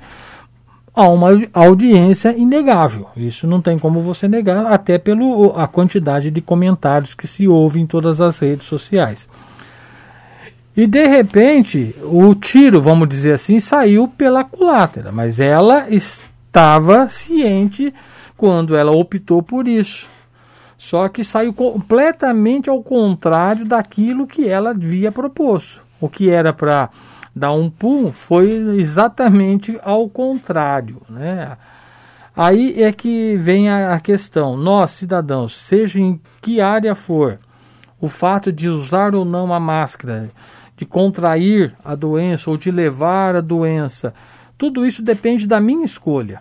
há 0.94 1.08
uma 1.08 1.30
audiência 1.52 2.36
inegável. 2.36 3.08
Isso 3.16 3.46
não 3.46 3.60
tem 3.60 3.78
como 3.78 4.00
você 4.00 4.28
negar, 4.28 4.66
até 4.66 4.98
pela 4.98 5.66
quantidade 5.68 6.30
de 6.30 6.40
comentários 6.40 7.14
que 7.14 7.26
se 7.26 7.48
ouve 7.48 7.80
em 7.80 7.86
todas 7.86 8.20
as 8.20 8.38
redes 8.38 8.66
sociais. 8.66 9.28
E 10.76 10.86
de 10.86 11.06
repente, 11.06 11.94
o 12.02 12.34
tiro, 12.34 12.80
vamos 12.80 13.08
dizer 13.08 13.32
assim, 13.32 13.60
saiu 13.60 14.08
pela 14.08 14.42
culatra, 14.42 15.12
mas 15.12 15.38
ela 15.38 15.86
estava 15.90 17.08
ciente 17.08 17.92
quando 18.36 18.74
ela 18.74 18.90
optou 18.90 19.42
por 19.42 19.68
isso. 19.68 20.08
Só 20.78 21.08
que 21.08 21.22
saiu 21.22 21.52
completamente 21.52 22.70
ao 22.70 22.82
contrário 22.82 23.64
daquilo 23.66 24.26
que 24.26 24.48
ela 24.48 24.70
havia 24.70 25.12
proposto. 25.12 25.82
O 26.00 26.08
que 26.08 26.30
era 26.30 26.52
para 26.52 26.88
dar 27.36 27.52
um 27.52 27.70
pum 27.70 28.10
foi 28.10 28.50
exatamente 28.80 29.78
ao 29.84 30.08
contrário, 30.08 31.00
né? 31.08 31.56
Aí 32.34 32.82
é 32.82 32.90
que 32.90 33.36
vem 33.36 33.70
a 33.70 34.00
questão. 34.00 34.56
Nós, 34.56 34.90
cidadãos, 34.92 35.54
seja 35.54 36.00
em 36.00 36.18
que 36.40 36.60
área 36.62 36.94
for, 36.94 37.38
o 38.00 38.08
fato 38.08 38.50
de 38.50 38.68
usar 38.68 39.14
ou 39.14 39.24
não 39.24 39.52
a 39.52 39.60
máscara, 39.60 40.30
de 40.76 40.86
contrair 40.86 41.74
a 41.84 41.94
doença 41.94 42.50
ou 42.50 42.56
de 42.56 42.70
levar 42.70 43.36
a 43.36 43.40
doença. 43.40 44.14
Tudo 44.56 44.86
isso 44.86 45.02
depende 45.02 45.46
da 45.46 45.60
minha 45.60 45.84
escolha. 45.84 46.40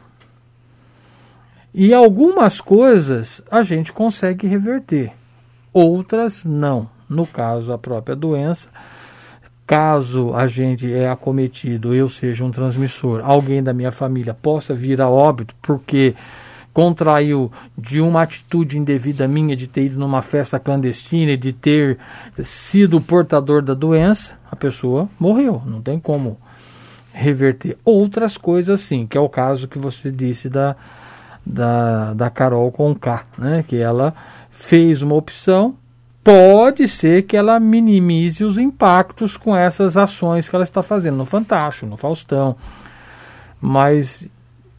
E 1.73 1.93
algumas 1.93 2.59
coisas 2.59 3.41
a 3.49 3.63
gente 3.63 3.93
consegue 3.93 4.45
reverter, 4.47 5.11
outras 5.71 6.43
não. 6.43 6.89
No 7.07 7.25
caso, 7.25 7.71
a 7.71 7.77
própria 7.77 8.15
doença, 8.15 8.69
caso 9.65 10.33
a 10.33 10.47
gente 10.47 10.91
é 10.91 11.09
acometido, 11.09 11.93
eu 11.93 12.09
seja 12.09 12.43
um 12.43 12.51
transmissor, 12.51 13.21
alguém 13.23 13.63
da 13.63 13.73
minha 13.73 13.91
família 13.91 14.33
possa 14.33 14.73
vir 14.73 15.01
a 15.01 15.09
óbito 15.09 15.55
porque 15.61 16.13
contraiu 16.73 17.51
de 17.77 17.99
uma 17.99 18.23
atitude 18.23 18.77
indevida 18.77 19.27
minha 19.27 19.55
de 19.55 19.67
ter 19.67 19.85
ido 19.85 19.99
numa 19.99 20.21
festa 20.21 20.59
clandestina 20.59 21.31
e 21.31 21.37
de 21.37 21.51
ter 21.51 21.97
sido 22.41 23.01
portador 23.01 23.61
da 23.61 23.73
doença, 23.73 24.35
a 24.49 24.55
pessoa 24.55 25.09
morreu. 25.19 25.61
Não 25.65 25.81
tem 25.81 25.99
como 25.99 26.37
reverter. 27.13 27.77
Outras 27.83 28.37
coisas 28.37 28.81
sim, 28.81 29.05
que 29.05 29.17
é 29.17 29.21
o 29.21 29.29
caso 29.29 29.67
que 29.67 29.77
você 29.77 30.09
disse 30.09 30.49
da, 30.49 30.75
da, 31.45 32.13
da 32.13 32.29
Carol 32.29 32.71
com 32.71 32.95
K, 32.95 33.25
né? 33.37 33.63
que 33.67 33.77
ela 33.77 34.13
fez 34.49 35.01
uma 35.01 35.15
opção. 35.15 35.75
Pode 36.23 36.87
ser 36.87 37.23
que 37.23 37.35
ela 37.35 37.59
minimize 37.59 38.43
os 38.43 38.57
impactos 38.57 39.35
com 39.35 39.55
essas 39.55 39.97
ações 39.97 40.47
que 40.47 40.55
ela 40.55 40.63
está 40.63 40.83
fazendo 40.83 41.17
no 41.17 41.25
Fantástico, 41.25 41.87
no 41.87 41.97
Faustão. 41.97 42.55
Mas 43.59 44.23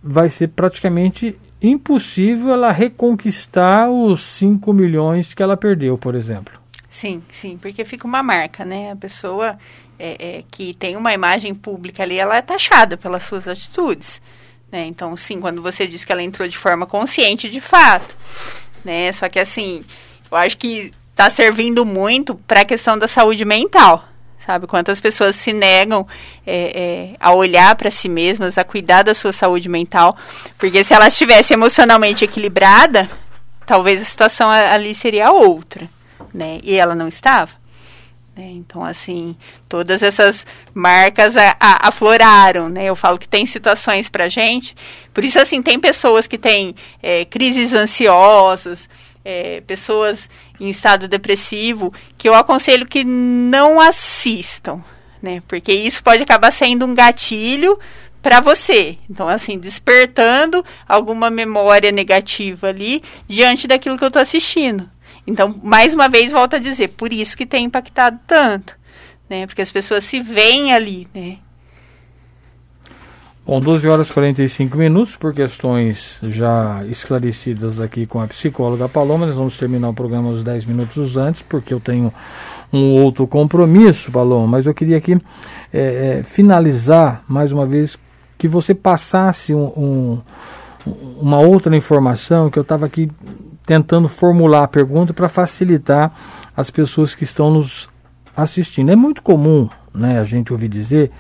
vai 0.03 0.29
ser 0.29 0.49
praticamente 0.49 1.37
impossível 1.63 2.53
ela 2.53 2.73
reconquistar 2.73 3.89
os 3.89 4.23
5 4.23 4.73
milhões 4.73 5.33
que 5.33 5.43
ela 5.43 5.57
perdeu, 5.57 5.97
por 5.97 6.15
exemplo. 6.15 6.61
Sim, 6.91 7.23
sim, 7.31 7.57
porque 7.57 7.85
fica 7.85 8.07
uma 8.07 8.23
marca, 8.23 8.65
né? 8.65 8.93
A 8.93 8.97
pessoa 8.97 9.57
é, 9.99 10.39
é, 10.39 10.45
que 10.51 10.75
tem 10.75 10.97
uma 10.97 11.15
imagem 11.15 11.55
pública 11.55 12.03
ali, 12.03 12.19
ela 12.19 12.37
é 12.37 12.43
taxada 12.43 12.97
pelas 12.97 13.23
suas 13.23 13.49
atitudes. 13.49 14.21
Né? 14.71 14.87
Então, 14.87 15.17
sim, 15.17 15.41
quando 15.41 15.63
você 15.63 15.87
diz 15.87 16.05
que 16.05 16.13
ela 16.13 16.23
entrou 16.23 16.49
de 16.49 16.59
forma 16.59 16.87
consciente, 16.87 17.49
de 17.49 17.61
fato. 17.61 18.17
Né? 18.85 19.13
Só 19.13 19.29
que, 19.29 19.39
assim, 19.39 19.85
eu 20.31 20.37
acho 20.37 20.59
que 20.59 20.93
está 21.11 21.31
servindo 21.31 21.85
muito 21.85 22.35
para 22.35 22.63
a 22.63 22.65
questão 22.65 22.99
da 22.99 23.07
saúde 23.07 23.45
mental 23.45 24.12
sabe? 24.45 24.67
Quantas 24.67 25.01
pessoas 25.01 25.37
se 25.37 25.53
negam 25.53 26.07
é, 26.47 27.13
é, 27.13 27.17
a 27.21 27.33
olhar 27.33 27.75
para 27.77 27.91
si 27.91 28.09
mesmas, 28.09 28.59
a 28.59 28.65
cuidar 28.65 29.03
da 29.03 29.15
sua 29.15 29.33
saúde 29.33 29.69
mental, 29.69 30.17
porque 30.59 30.83
se 30.83 30.95
ela 30.95 31.09
estivesse 31.09 31.55
emocionalmente 31.55 32.25
equilibrada, 32.25 33.09
talvez 33.67 34.01
a 34.01 34.05
situação 34.05 34.51
ali 34.51 34.95
seria 34.95 35.31
outra, 35.31 35.89
né? 36.33 36.61
E 36.63 36.75
ela 36.75 36.95
não 36.95 37.09
estava. 37.09 37.63
Né? 38.37 38.49
Então, 38.53 38.83
assim, 38.83 39.37
todas 39.69 40.03
essas 40.03 40.47
marcas 40.73 41.37
a, 41.37 41.57
a, 41.61 41.89
afloraram, 41.89 42.69
né? 42.69 42.87
Eu 42.87 42.97
falo 42.97 43.19
que 43.19 43.29
tem 43.29 43.45
situações 43.45 44.09
para 44.09 44.29
gente. 44.29 44.75
Por 45.13 45.25
isso, 45.25 45.39
assim, 45.39 45.63
tem 45.63 45.79
pessoas 45.79 46.27
que 46.27 46.39
têm 46.39 46.75
é, 47.03 47.25
crises 47.27 47.75
ansiosas, 47.75 48.89
é, 49.25 49.61
pessoas 49.67 50.29
em 50.63 50.69
estado 50.69 51.09
depressivo, 51.09 51.93
que 52.17 52.29
eu 52.29 52.37
aconselho 52.37 52.87
que 52.87 53.03
não 53.03 53.81
assistam, 53.81 54.81
né? 55.21 55.43
Porque 55.49 55.73
isso 55.73 56.05
pode 56.05 56.23
acabar 56.23 56.53
sendo 56.53 56.87
um 56.87 56.95
gatilho 56.95 57.77
para 58.23 58.41
você. 58.41 58.97
Então, 59.11 59.29
assim, 59.29 59.59
despertando 59.59 60.65
alguma 60.89 61.31
memória 61.31 61.91
negativa 61.91 62.69
ali 62.69 63.03
diante 63.27 63.67
daquilo 63.67 63.99
que 63.99 64.05
eu 64.05 64.09
estou 64.09 64.23
assistindo. 64.23 64.89
Então, 65.27 65.61
mais 65.65 65.95
uma 65.95 66.09
vez, 66.09 66.31
volto 66.31 66.55
a 66.55 66.61
dizer, 66.61 66.91
por 66.91 67.13
isso 67.13 67.37
que 67.37 67.45
tem 67.45 67.65
impactado 67.65 68.21
tanto, 68.25 68.79
né? 69.29 69.49
Porque 69.49 69.63
as 69.63 69.71
pessoas 69.73 70.05
se 70.05 70.21
veem 70.21 70.73
ali, 70.73 71.09
né? 71.13 71.39
Bom, 73.45 73.59
12 73.59 73.89
horas 73.89 74.09
e 74.09 74.13
45 74.13 74.79
minutos, 74.79 75.17
por 75.17 75.35
questões 75.35 76.17
já 76.23 76.85
esclarecidas 76.89 77.81
aqui 77.81 78.07
com 78.07 78.21
a 78.21 78.29
psicóloga 78.29 78.89
Paloma, 78.89 79.27
nós 79.27 79.35
vamos 79.35 79.57
terminar 79.57 79.89
o 79.89 79.93
programa 79.93 80.29
uns 80.29 80.45
10 80.45 80.65
minutos 80.65 81.17
antes, 81.17 81.43
porque 81.43 81.75
eu 81.75 81.81
tenho 81.81 82.15
um 82.73 83.03
outro 83.03 83.27
compromisso, 83.27 84.13
Paloma, 84.13 84.47
mas 84.47 84.67
eu 84.67 84.73
queria 84.73 84.97
aqui 84.97 85.21
é, 85.73 86.21
é, 86.21 86.23
finalizar, 86.23 87.25
mais 87.27 87.51
uma 87.51 87.67
vez, 87.67 87.99
que 88.39 88.47
você 88.47 88.77
passasse 88.77 89.53
um, 89.53 89.65
um, 89.77 90.21
uma 91.21 91.41
outra 91.41 91.77
informação 91.77 92.49
que 92.49 92.61
eu 92.61 92.63
estava 92.63 92.87
aqui 92.87 93.11
tentando 93.67 94.09
formular 94.09 94.63
a 94.63 94.69
pergunta 94.69 95.13
para 95.13 95.29
facilitar 95.29 96.13
as 96.57 96.71
pessoas 96.71 97.17
que 97.17 97.25
estão 97.25 97.51
nos 97.51 97.89
assistindo. 98.37 98.93
É 98.93 98.97
muito 98.97 99.21
comum 99.21 99.69
né, 99.93 100.21
a 100.21 100.25
gente 100.25 100.53
ouvir 100.53 100.69
dizer, 100.69 101.11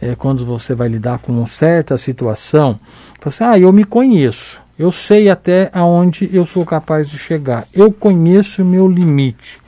é, 0.00 0.14
quando 0.14 0.46
você 0.46 0.74
vai 0.74 0.88
lidar 0.88 1.18
com 1.18 1.44
certa 1.46 1.98
situação, 1.98 2.78
você, 3.22 3.44
assim, 3.44 3.52
ah, 3.52 3.58
eu 3.58 3.72
me 3.72 3.84
conheço, 3.84 4.60
eu 4.78 4.90
sei 4.90 5.28
até 5.28 5.70
aonde 5.72 6.30
eu 6.32 6.46
sou 6.46 6.64
capaz 6.64 7.10
de 7.10 7.18
chegar, 7.18 7.66
eu 7.74 7.92
conheço 7.92 8.62
o 8.62 8.64
meu 8.64 8.88
limite. 8.88 9.58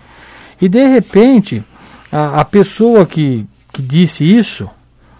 E 0.60 0.68
de 0.68 0.86
repente, 0.86 1.62
a, 2.10 2.40
a 2.40 2.44
pessoa 2.44 3.04
que, 3.04 3.46
que 3.72 3.82
disse 3.82 4.24
isso, 4.24 4.68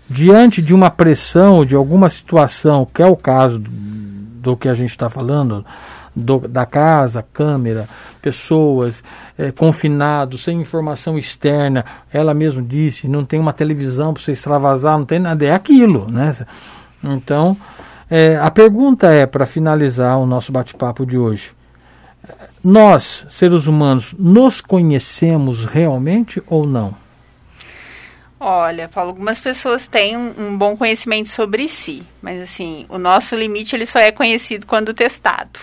diante 0.09 0.63
de 0.63 0.73
uma 0.73 0.91
pressão, 0.91 1.65
de 1.65 1.77
alguma 1.77 2.09
situação, 2.09 2.87
que 2.87 3.03
é 3.03 3.07
o 3.07 3.17
caso 3.17 3.59
do, 3.59 3.71
do 3.71 4.57
que 4.57 4.69
a 4.69 4.75
gente 4.75 4.91
está 4.91 5.11
falando, 5.11 5.65
do, 6.15 6.41
da 6.41 6.67
casa, 6.67 7.25
câmera, 7.33 7.89
pessoas 8.21 9.03
é, 9.39 9.51
confinados, 9.51 10.45
sem 10.45 10.61
informação 10.61 11.19
externa. 11.19 11.85
Ela 12.13 12.35
mesmo 12.35 12.63
disse, 12.63 13.09
não 13.09 13.25
tem 13.25 13.41
uma 13.41 13.53
televisão 13.53 14.13
para 14.13 14.23
você 14.23 14.33
extravasar, 14.33 14.99
não 14.99 15.07
tem 15.07 15.19
nada, 15.19 15.45
é 15.45 15.51
aquilo, 15.51 16.11
né? 16.11 16.35
Então, 17.03 17.57
é, 18.11 18.37
a 18.37 18.51
pergunta 18.51 19.09
é, 19.09 19.27
para 19.27 19.47
finalizar 19.47 20.19
o 20.19 20.27
nosso 20.27 20.53
bate-papo 20.53 21.07
de 21.07 21.17
hoje, 21.17 21.53
nós, 22.63 23.27
seres 23.29 23.67
humanos, 23.67 24.15
nos 24.19 24.61
conhecemos 24.61 25.65
realmente 25.65 26.43
ou 26.47 26.67
não? 26.67 26.95
Olha, 28.39 28.89
Paulo, 28.89 29.11
algumas 29.11 29.39
pessoas 29.39 29.87
têm 29.87 30.17
um, 30.17 30.35
um, 30.37 30.59
bom 30.59 30.77
conhecimento 30.77 31.29
sobre 31.29 31.69
si, 31.69 32.03
mas 32.21 32.41
assim, 32.41 32.87
o 32.89 32.99
nosso 32.99 33.37
limite 33.37 33.77
ele 33.77 33.87
só 33.87 34.01
é 34.01 34.11
conhecido 34.11 34.67
quando 34.67 34.93
testado. 34.93 35.61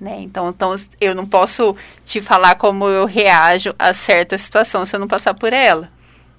Né? 0.00 0.18
Então, 0.20 0.50
então, 0.50 0.76
eu 1.00 1.14
não 1.14 1.26
posso 1.26 1.74
te 2.04 2.20
falar 2.20 2.56
como 2.56 2.86
eu 2.86 3.06
reajo 3.06 3.74
a 3.78 3.94
certa 3.94 4.36
situação 4.36 4.84
se 4.84 4.94
eu 4.94 5.00
não 5.00 5.08
passar 5.08 5.32
por 5.32 5.52
ela. 5.52 5.90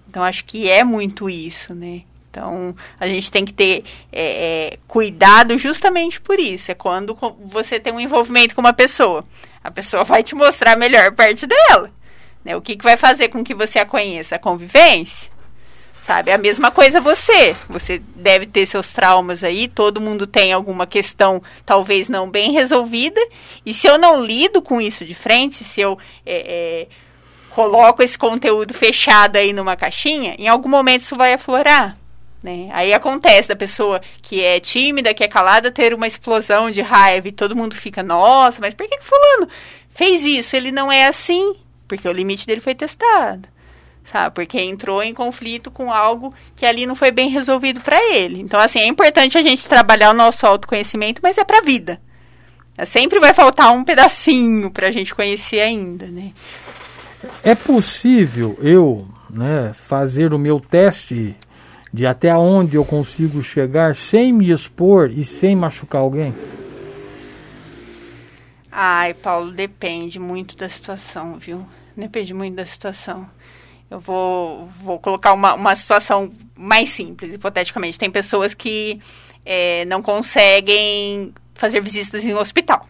Então, 0.07 0.23
acho 0.23 0.45
que 0.45 0.69
é 0.69 0.83
muito 0.83 1.29
isso, 1.29 1.73
né? 1.73 2.03
Então, 2.29 2.75
a 2.99 3.07
gente 3.07 3.31
tem 3.31 3.43
que 3.43 3.53
ter 3.53 3.83
é, 4.11 4.73
é, 4.73 4.79
cuidado 4.87 5.57
justamente 5.57 6.21
por 6.21 6.39
isso. 6.39 6.71
É 6.71 6.75
quando 6.75 7.17
você 7.45 7.79
tem 7.79 7.91
um 7.91 7.99
envolvimento 7.99 8.53
com 8.53 8.61
uma 8.61 8.73
pessoa. 8.73 9.25
A 9.63 9.71
pessoa 9.71 10.03
vai 10.03 10.21
te 10.21 10.35
mostrar 10.35 10.73
a 10.73 10.77
melhor 10.77 11.11
parte 11.13 11.47
dela. 11.47 11.89
Né? 12.45 12.55
O 12.55 12.61
que, 12.61 12.75
que 12.75 12.83
vai 12.83 12.95
fazer 12.95 13.29
com 13.29 13.43
que 13.43 13.55
você 13.55 13.79
a 13.79 13.85
conheça? 13.85 14.35
A 14.35 14.39
convivência 14.39 15.31
sabe? 16.07 16.31
A 16.31 16.37
mesma 16.37 16.71
coisa 16.71 17.01
você. 17.01 17.53
Você 17.67 18.01
deve 18.15 18.45
ter 18.45 18.65
seus 18.65 18.93
traumas 18.93 19.43
aí, 19.43 19.67
todo 19.67 19.99
mundo 19.99 20.25
tem 20.25 20.53
alguma 20.53 20.87
questão 20.87 21.43
talvez 21.65 22.07
não 22.07 22.29
bem 22.29 22.53
resolvida. 22.53 23.19
E 23.65 23.73
se 23.73 23.87
eu 23.87 23.97
não 23.97 24.23
lido 24.23 24.61
com 24.61 24.79
isso 24.79 25.03
de 25.03 25.13
frente, 25.13 25.65
se 25.65 25.81
eu 25.81 25.99
é, 26.25 26.37
é, 26.85 26.87
coloco 27.49 28.01
esse 28.01 28.17
conteúdo 28.17 28.73
fechado 28.73 29.35
aí 29.35 29.51
numa 29.51 29.75
caixinha, 29.75 30.33
em 30.39 30.47
algum 30.47 30.69
momento 30.69 31.01
isso 31.01 31.15
vai 31.15 31.33
aflorar. 31.33 31.97
Né? 32.41 32.69
Aí 32.71 32.93
acontece 32.93 33.49
da 33.49 33.55
pessoa 33.55 33.99
que 34.21 34.41
é 34.41 34.61
tímida, 34.61 35.13
que 35.13 35.25
é 35.25 35.27
calada, 35.27 35.71
ter 35.71 35.93
uma 35.93 36.07
explosão 36.07 36.71
de 36.71 36.81
raiva 36.81 37.27
e 37.27 37.33
todo 37.33 37.55
mundo 37.55 37.75
fica, 37.75 38.01
nossa, 38.01 38.61
mas 38.61 38.73
por 38.73 38.87
que, 38.87 38.97
que 38.97 39.03
fulano 39.03 39.49
fez 39.89 40.23
isso? 40.23 40.55
Ele 40.55 40.71
não 40.71 40.89
é 40.89 41.07
assim, 41.07 41.53
porque 41.85 42.07
o 42.07 42.13
limite 42.13 42.47
dele 42.47 42.61
foi 42.61 42.75
testado 42.75 43.49
sabe? 44.11 44.33
Porque 44.33 44.59
entrou 44.59 45.03
em 45.03 45.13
conflito 45.13 45.69
com 45.69 45.91
algo 45.91 46.33
que 46.55 46.65
ali 46.65 46.85
não 46.85 46.95
foi 46.95 47.11
bem 47.11 47.29
resolvido 47.29 47.81
para 47.81 47.97
ele. 48.13 48.39
Então, 48.41 48.59
assim, 48.59 48.79
é 48.79 48.87
importante 48.87 49.37
a 49.37 49.41
gente 49.41 49.67
trabalhar 49.67 50.11
o 50.11 50.15
nosso 50.15 50.45
autoconhecimento, 50.45 51.21
mas 51.21 51.37
é 51.37 51.43
para 51.43 51.59
a 51.59 51.63
vida. 51.63 51.99
Sempre 52.85 53.19
vai 53.19 53.33
faltar 53.33 53.71
um 53.73 53.83
pedacinho 53.83 54.69
para 54.69 54.87
a 54.87 54.91
gente 54.91 55.13
conhecer 55.13 55.59
ainda, 55.59 56.05
né? 56.05 56.31
É 57.43 57.55
possível 57.55 58.57
eu 58.61 59.07
né, 59.29 59.73
fazer 59.73 60.33
o 60.33 60.39
meu 60.39 60.59
teste 60.59 61.35
de 61.91 62.05
até 62.05 62.35
onde 62.35 62.75
eu 62.75 62.85
consigo 62.85 63.41
chegar 63.41 63.95
sem 63.95 64.31
me 64.31 64.51
expor 64.51 65.09
e 65.11 65.23
sem 65.23 65.55
machucar 65.55 66.01
alguém? 66.01 66.33
Ai, 68.71 69.15
Paulo, 69.15 69.51
depende 69.51 70.19
muito 70.19 70.55
da 70.55 70.69
situação, 70.69 71.37
viu? 71.39 71.65
Depende 71.95 72.33
muito 72.33 72.55
da 72.55 72.65
situação. 72.65 73.27
Eu 73.89 73.99
vou, 73.99 74.65
vou 74.81 74.99
colocar 74.99 75.33
uma, 75.33 75.53
uma 75.53 75.75
situação 75.75 76.31
mais 76.55 76.89
simples, 76.89 77.33
hipoteticamente. 77.33 77.97
Tem 77.97 78.11
pessoas 78.11 78.53
que 78.53 78.99
é, 79.45 79.85
não 79.85 80.01
conseguem 80.01 81.33
fazer 81.55 81.81
visitas 81.81 82.25
em 82.25 82.33
hospital. 82.33 82.87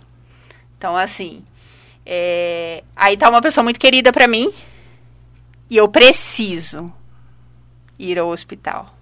Então, 0.77 0.95
assim, 0.95 1.43
é, 2.05 2.83
aí 2.95 3.15
tá 3.15 3.29
uma 3.29 3.41
pessoa 3.41 3.63
muito 3.63 3.79
querida 3.79 4.11
para 4.11 4.27
mim 4.27 4.51
e 5.69 5.77
eu 5.77 5.87
preciso 5.87 6.91
ir 7.99 8.17
ao 8.17 8.29
hospital. 8.29 8.95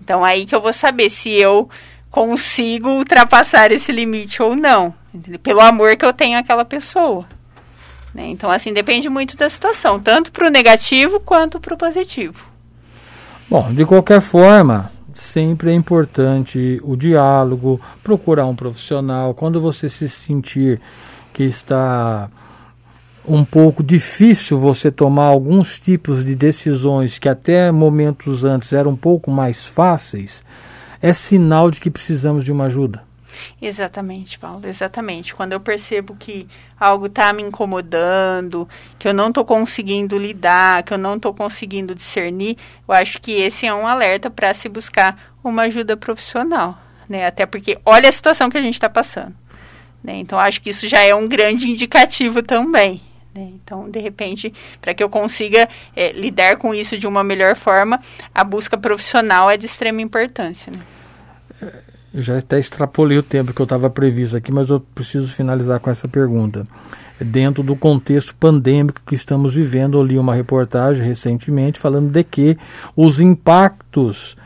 Então, 0.00 0.24
aí 0.24 0.46
que 0.46 0.54
eu 0.54 0.60
vou 0.60 0.72
saber 0.72 1.10
se 1.10 1.30
eu 1.30 1.68
consigo 2.10 2.88
ultrapassar 2.88 3.70
esse 3.70 3.92
limite 3.92 4.42
ou 4.42 4.56
não. 4.56 4.94
Pelo 5.42 5.60
amor 5.60 5.96
que 5.96 6.04
eu 6.04 6.12
tenho 6.12 6.38
àquela 6.38 6.64
pessoa. 6.64 7.26
Né? 8.14 8.28
Então, 8.28 8.50
assim, 8.50 8.72
depende 8.72 9.08
muito 9.08 9.36
da 9.36 9.48
situação, 9.48 10.00
tanto 10.00 10.32
para 10.32 10.46
o 10.46 10.50
negativo 10.50 11.20
quanto 11.20 11.60
para 11.60 11.74
o 11.74 11.76
positivo. 11.76 12.44
Bom, 13.48 13.72
de 13.72 13.84
qualquer 13.84 14.20
forma, 14.20 14.90
sempre 15.14 15.70
é 15.70 15.74
importante 15.74 16.80
o 16.82 16.96
diálogo, 16.96 17.80
procurar 18.02 18.46
um 18.46 18.56
profissional. 18.56 19.34
Quando 19.34 19.60
você 19.60 19.88
se 19.88 20.08
sentir 20.08 20.80
que 21.32 21.44
está 21.44 22.30
um 23.26 23.44
pouco 23.44 23.82
difícil 23.82 24.58
você 24.58 24.90
tomar 24.90 25.26
alguns 25.26 25.78
tipos 25.78 26.24
de 26.24 26.34
decisões 26.34 27.18
que 27.18 27.28
até 27.28 27.70
momentos 27.70 28.44
antes 28.44 28.72
eram 28.72 28.92
um 28.92 28.96
pouco 28.96 29.30
mais 29.30 29.64
fáceis, 29.64 30.42
é 31.02 31.12
sinal 31.12 31.70
de 31.70 31.80
que 31.80 31.90
precisamos 31.90 32.44
de 32.44 32.52
uma 32.52 32.64
ajuda. 32.64 33.02
Exatamente, 33.60 34.38
Paulo, 34.38 34.66
exatamente. 34.66 35.34
Quando 35.34 35.52
eu 35.52 35.60
percebo 35.60 36.16
que 36.16 36.48
algo 36.78 37.06
está 37.06 37.32
me 37.32 37.42
incomodando, 37.42 38.68
que 38.98 39.08
eu 39.08 39.14
não 39.14 39.28
estou 39.28 39.44
conseguindo 39.44 40.18
lidar, 40.18 40.82
que 40.82 40.94
eu 40.94 40.98
não 40.98 41.16
estou 41.16 41.34
conseguindo 41.34 41.94
discernir, 41.94 42.56
eu 42.88 42.94
acho 42.94 43.20
que 43.20 43.32
esse 43.32 43.66
é 43.66 43.74
um 43.74 43.86
alerta 43.86 44.30
para 44.30 44.52
se 44.54 44.68
buscar 44.68 45.34
uma 45.42 45.62
ajuda 45.62 45.96
profissional, 45.96 46.78
né? 47.08 47.26
Até 47.26 47.46
porque 47.46 47.78
olha 47.84 48.08
a 48.08 48.12
situação 48.12 48.48
que 48.48 48.58
a 48.58 48.62
gente 48.62 48.74
está 48.74 48.88
passando. 48.88 49.34
Né? 50.02 50.16
Então, 50.16 50.38
acho 50.38 50.60
que 50.62 50.70
isso 50.70 50.88
já 50.88 51.00
é 51.00 51.14
um 51.14 51.28
grande 51.28 51.70
indicativo 51.70 52.42
também. 52.42 53.00
Né? 53.34 53.50
Então, 53.54 53.88
de 53.88 54.00
repente, 54.00 54.52
para 54.80 54.94
que 54.94 55.02
eu 55.02 55.08
consiga 55.08 55.68
é, 55.94 56.12
lidar 56.12 56.56
com 56.56 56.74
isso 56.74 56.98
de 56.98 57.06
uma 57.06 57.22
melhor 57.22 57.54
forma, 57.54 58.00
a 58.34 58.42
busca 58.42 58.76
profissional 58.76 59.50
é 59.50 59.56
de 59.56 59.66
extrema 59.66 60.00
importância. 60.00 60.72
Né? 60.72 61.72
Eu 62.12 62.22
já 62.22 62.38
até 62.38 62.58
extrapolei 62.58 63.18
o 63.18 63.22
tempo 63.22 63.52
que 63.52 63.60
eu 63.60 63.64
estava 63.64 63.88
previsto 63.88 64.36
aqui, 64.36 64.52
mas 64.52 64.68
eu 64.68 64.80
preciso 64.80 65.32
finalizar 65.32 65.78
com 65.78 65.90
essa 65.90 66.08
pergunta. 66.08 66.66
Dentro 67.20 67.62
do 67.62 67.76
contexto 67.76 68.34
pandêmico 68.34 69.00
que 69.06 69.14
estamos 69.14 69.54
vivendo, 69.54 69.98
eu 69.98 70.02
li 70.02 70.18
uma 70.18 70.34
reportagem 70.34 71.06
recentemente 71.06 71.78
falando 71.78 72.10
de 72.10 72.24
que 72.24 72.58
os 72.96 73.20
impactos 73.20 74.36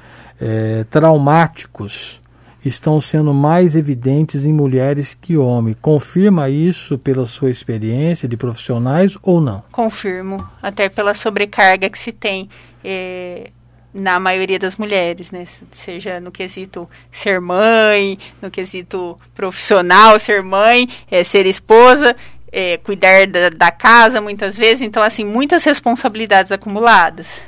é, 0.41 0.85
traumáticos 0.91 2.19
estão 2.63 3.01
sendo 3.01 3.33
mais 3.33 3.77
evidentes 3.77 4.45
em 4.45 4.53
mulheres 4.53 5.15
que 5.15 5.37
homens. 5.37 5.77
Confirma 5.81 6.51
isso 6.51 6.99
pela 6.99 7.27
sua 7.27 7.51
experiência 7.51 8.29
de 8.29 8.37
profissionais 8.37 9.17
ou 9.23 9.41
não? 9.41 9.63
Confirmo, 9.71 10.37
até 10.63 10.89
pela 10.89 11.15
sobrecarga 11.15 11.89
que 11.89 11.99
se 11.99 12.13
tem. 12.13 12.49
É 12.83 13.51
na 13.95 14.19
maioria 14.19 14.59
das 14.59 14.77
mulheres, 14.77 15.31
né? 15.31 15.45
Seja 15.71 16.19
no 16.19 16.33
quesito 16.33 16.91
ser 17.13 17.41
mãe, 17.41 18.19
no 18.43 18.51
quesito 18.51 19.17
profissional, 19.33 20.19
ser 20.19 20.43
mãe, 20.43 20.89
é, 21.09 21.23
ser 21.23 21.47
esposa, 21.47 22.17
é, 22.51 22.77
cuidar 22.79 23.29
da, 23.29 23.51
da, 23.51 23.71
casa 23.71 24.21
muitas 24.21 24.57
vezes. 24.59 24.81
Então, 24.81 25.01
assim, 25.01 25.25
muitas 25.25 25.63
responsabilidades 25.63 26.51
acumuladas, 26.51 27.41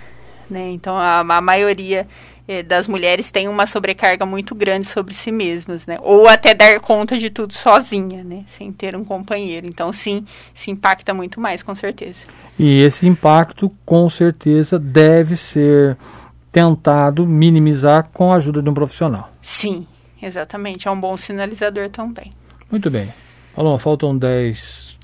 né? 0.49 0.71
Então, 0.71 0.97
a, 0.97 1.19
a 1.19 1.41
maioria 1.41 2.07
é, 2.47 2.63
das 2.63 2.87
mulheres 2.87 3.33
tem 3.33 3.49
uma 3.49 3.67
sobrecarga 3.67 4.25
muito 4.25 4.55
grande 4.55 4.87
sobre 4.87 5.15
si 5.15 5.33
mesmas, 5.33 5.85
né? 5.85 5.99
Ou 6.01 6.29
até 6.29 6.55
dar 6.55 6.79
conta 6.79 7.19
de 7.19 7.29
tudo 7.29 7.53
sozinha, 7.55 8.23
né? 8.23 8.45
Sem 8.47 8.73
ter 8.73 8.95
um 8.95 9.05
companheiro. 9.05 9.67
Então, 9.67 9.93
sim, 9.93 10.25
se 10.55 10.71
impacta 10.71 11.13
muito 11.13 11.41
mais, 11.41 11.63
com 11.63 11.75
certeza. 11.75 12.21
E 12.57 12.83
esse 12.83 13.07
impacto, 13.07 13.71
com 13.85 14.09
certeza, 14.09 14.79
deve 14.79 15.37
ser 15.37 15.97
tentado 16.57 17.27
minimizar 17.27 18.09
com 18.15 18.33
a 18.33 18.37
ajuda 18.37 18.63
de 18.63 18.71
um 18.71 18.73
profissional. 18.73 19.31
Sim, 19.43 19.87
exatamente. 20.23 20.89
É 20.89 20.91
um 20.91 20.99
bom 20.99 21.15
sinalizador 21.15 21.91
também. 21.91 22.33
Muito 22.71 22.91
bem. 22.91 23.13
Alô, 23.55 23.77
faltam 23.77 24.17
10 24.17 24.97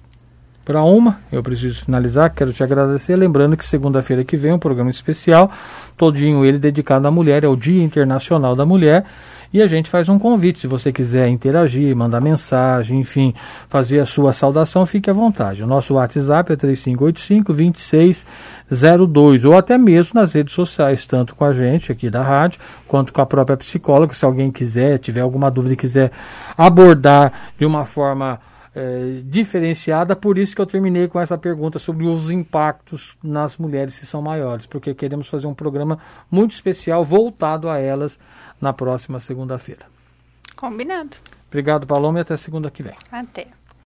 para 0.64 0.82
uma. 0.82 1.18
Eu 1.30 1.42
preciso 1.42 1.84
finalizar. 1.84 2.32
Quero 2.32 2.55
te 2.55 2.64
agradecer. 2.64 3.18
Lembrando 3.18 3.55
que 3.55 3.66
segunda-feira 3.66 4.24
que 4.24 4.34
vem 4.34 4.55
um 4.55 4.59
programa 4.59 4.88
especial, 4.88 5.53
todinho 5.94 6.42
ele 6.42 6.59
dedicado 6.59 7.07
à 7.07 7.11
mulher, 7.11 7.44
é 7.44 7.48
o 7.48 7.55
Dia 7.55 7.84
Internacional 7.84 8.57
da 8.57 8.64
Mulher. 8.64 9.05
E 9.53 9.61
a 9.61 9.66
gente 9.66 9.90
faz 9.90 10.09
um 10.09 10.18
convite, 10.18 10.61
se 10.61 10.66
você 10.66 10.90
quiser 10.90 11.28
interagir, 11.28 11.94
mandar 11.94 12.22
mensagem, 12.22 12.98
enfim, 12.98 13.34
fazer 13.68 14.00
a 14.00 14.07
sua 14.07 14.32
saudação, 14.32 14.86
fique 14.86 15.11
à 15.11 15.12
vontade. 15.12 15.62
O 15.62 15.66
nosso 15.66 15.92
WhatsApp 15.94 16.55
é 16.55 16.57
3585-2602, 16.57 19.44
ou 19.44 19.55
até 19.55 19.76
mesmo 19.76 20.18
nas 20.18 20.32
redes 20.32 20.55
sociais, 20.55 21.05
tanto 21.05 21.34
com 21.34 21.44
a 21.44 21.53
gente 21.53 21.92
aqui 21.92 22.09
da 22.09 22.22
rádio, 22.22 22.59
quanto 22.88 23.12
com 23.12 23.20
a 23.20 23.26
própria 23.26 23.59
psicóloga, 23.59 24.14
se 24.14 24.24
alguém 24.24 24.50
quiser, 24.50 24.98
tiver 24.98 25.20
alguma 25.20 25.50
dúvida 25.50 25.74
e 25.74 25.76
quiser 25.76 26.11
abordar 26.57 27.53
de 27.59 27.66
uma 27.66 27.84
forma 27.84 28.40
é, 28.74 29.20
diferenciada, 29.24 30.16
por 30.16 30.38
isso 30.38 30.57
que 30.57 30.62
eu 30.62 30.66
terminei 30.66 31.07
com 31.07 31.20
essa 31.20 31.36
pergunta 31.36 31.78
sobre 31.78 32.07
os 32.07 32.30
impactos 32.30 33.14
nas 33.22 33.59
mulheres 33.59 33.98
que 33.98 34.07
são 34.07 34.22
maiores, 34.22 34.64
porque 34.64 34.94
queremos 34.94 35.28
fazer 35.28 35.46
um 35.46 35.53
programa 35.53 35.98
muito 36.30 36.53
especial 36.53 37.05
voltado 37.05 37.68
a 37.68 37.78
elas 37.78 38.18
na 38.62 38.72
próxima 38.72 39.20
segunda-feira. 39.20 39.84
Combinado. 40.54 41.16
Obrigado, 41.48 41.86
Paloma, 41.86 42.20
e 42.20 42.22
até 42.22 42.36
segunda 42.36 42.70
que 42.70 42.82
vem. 42.82 42.94
Até. 43.10 43.48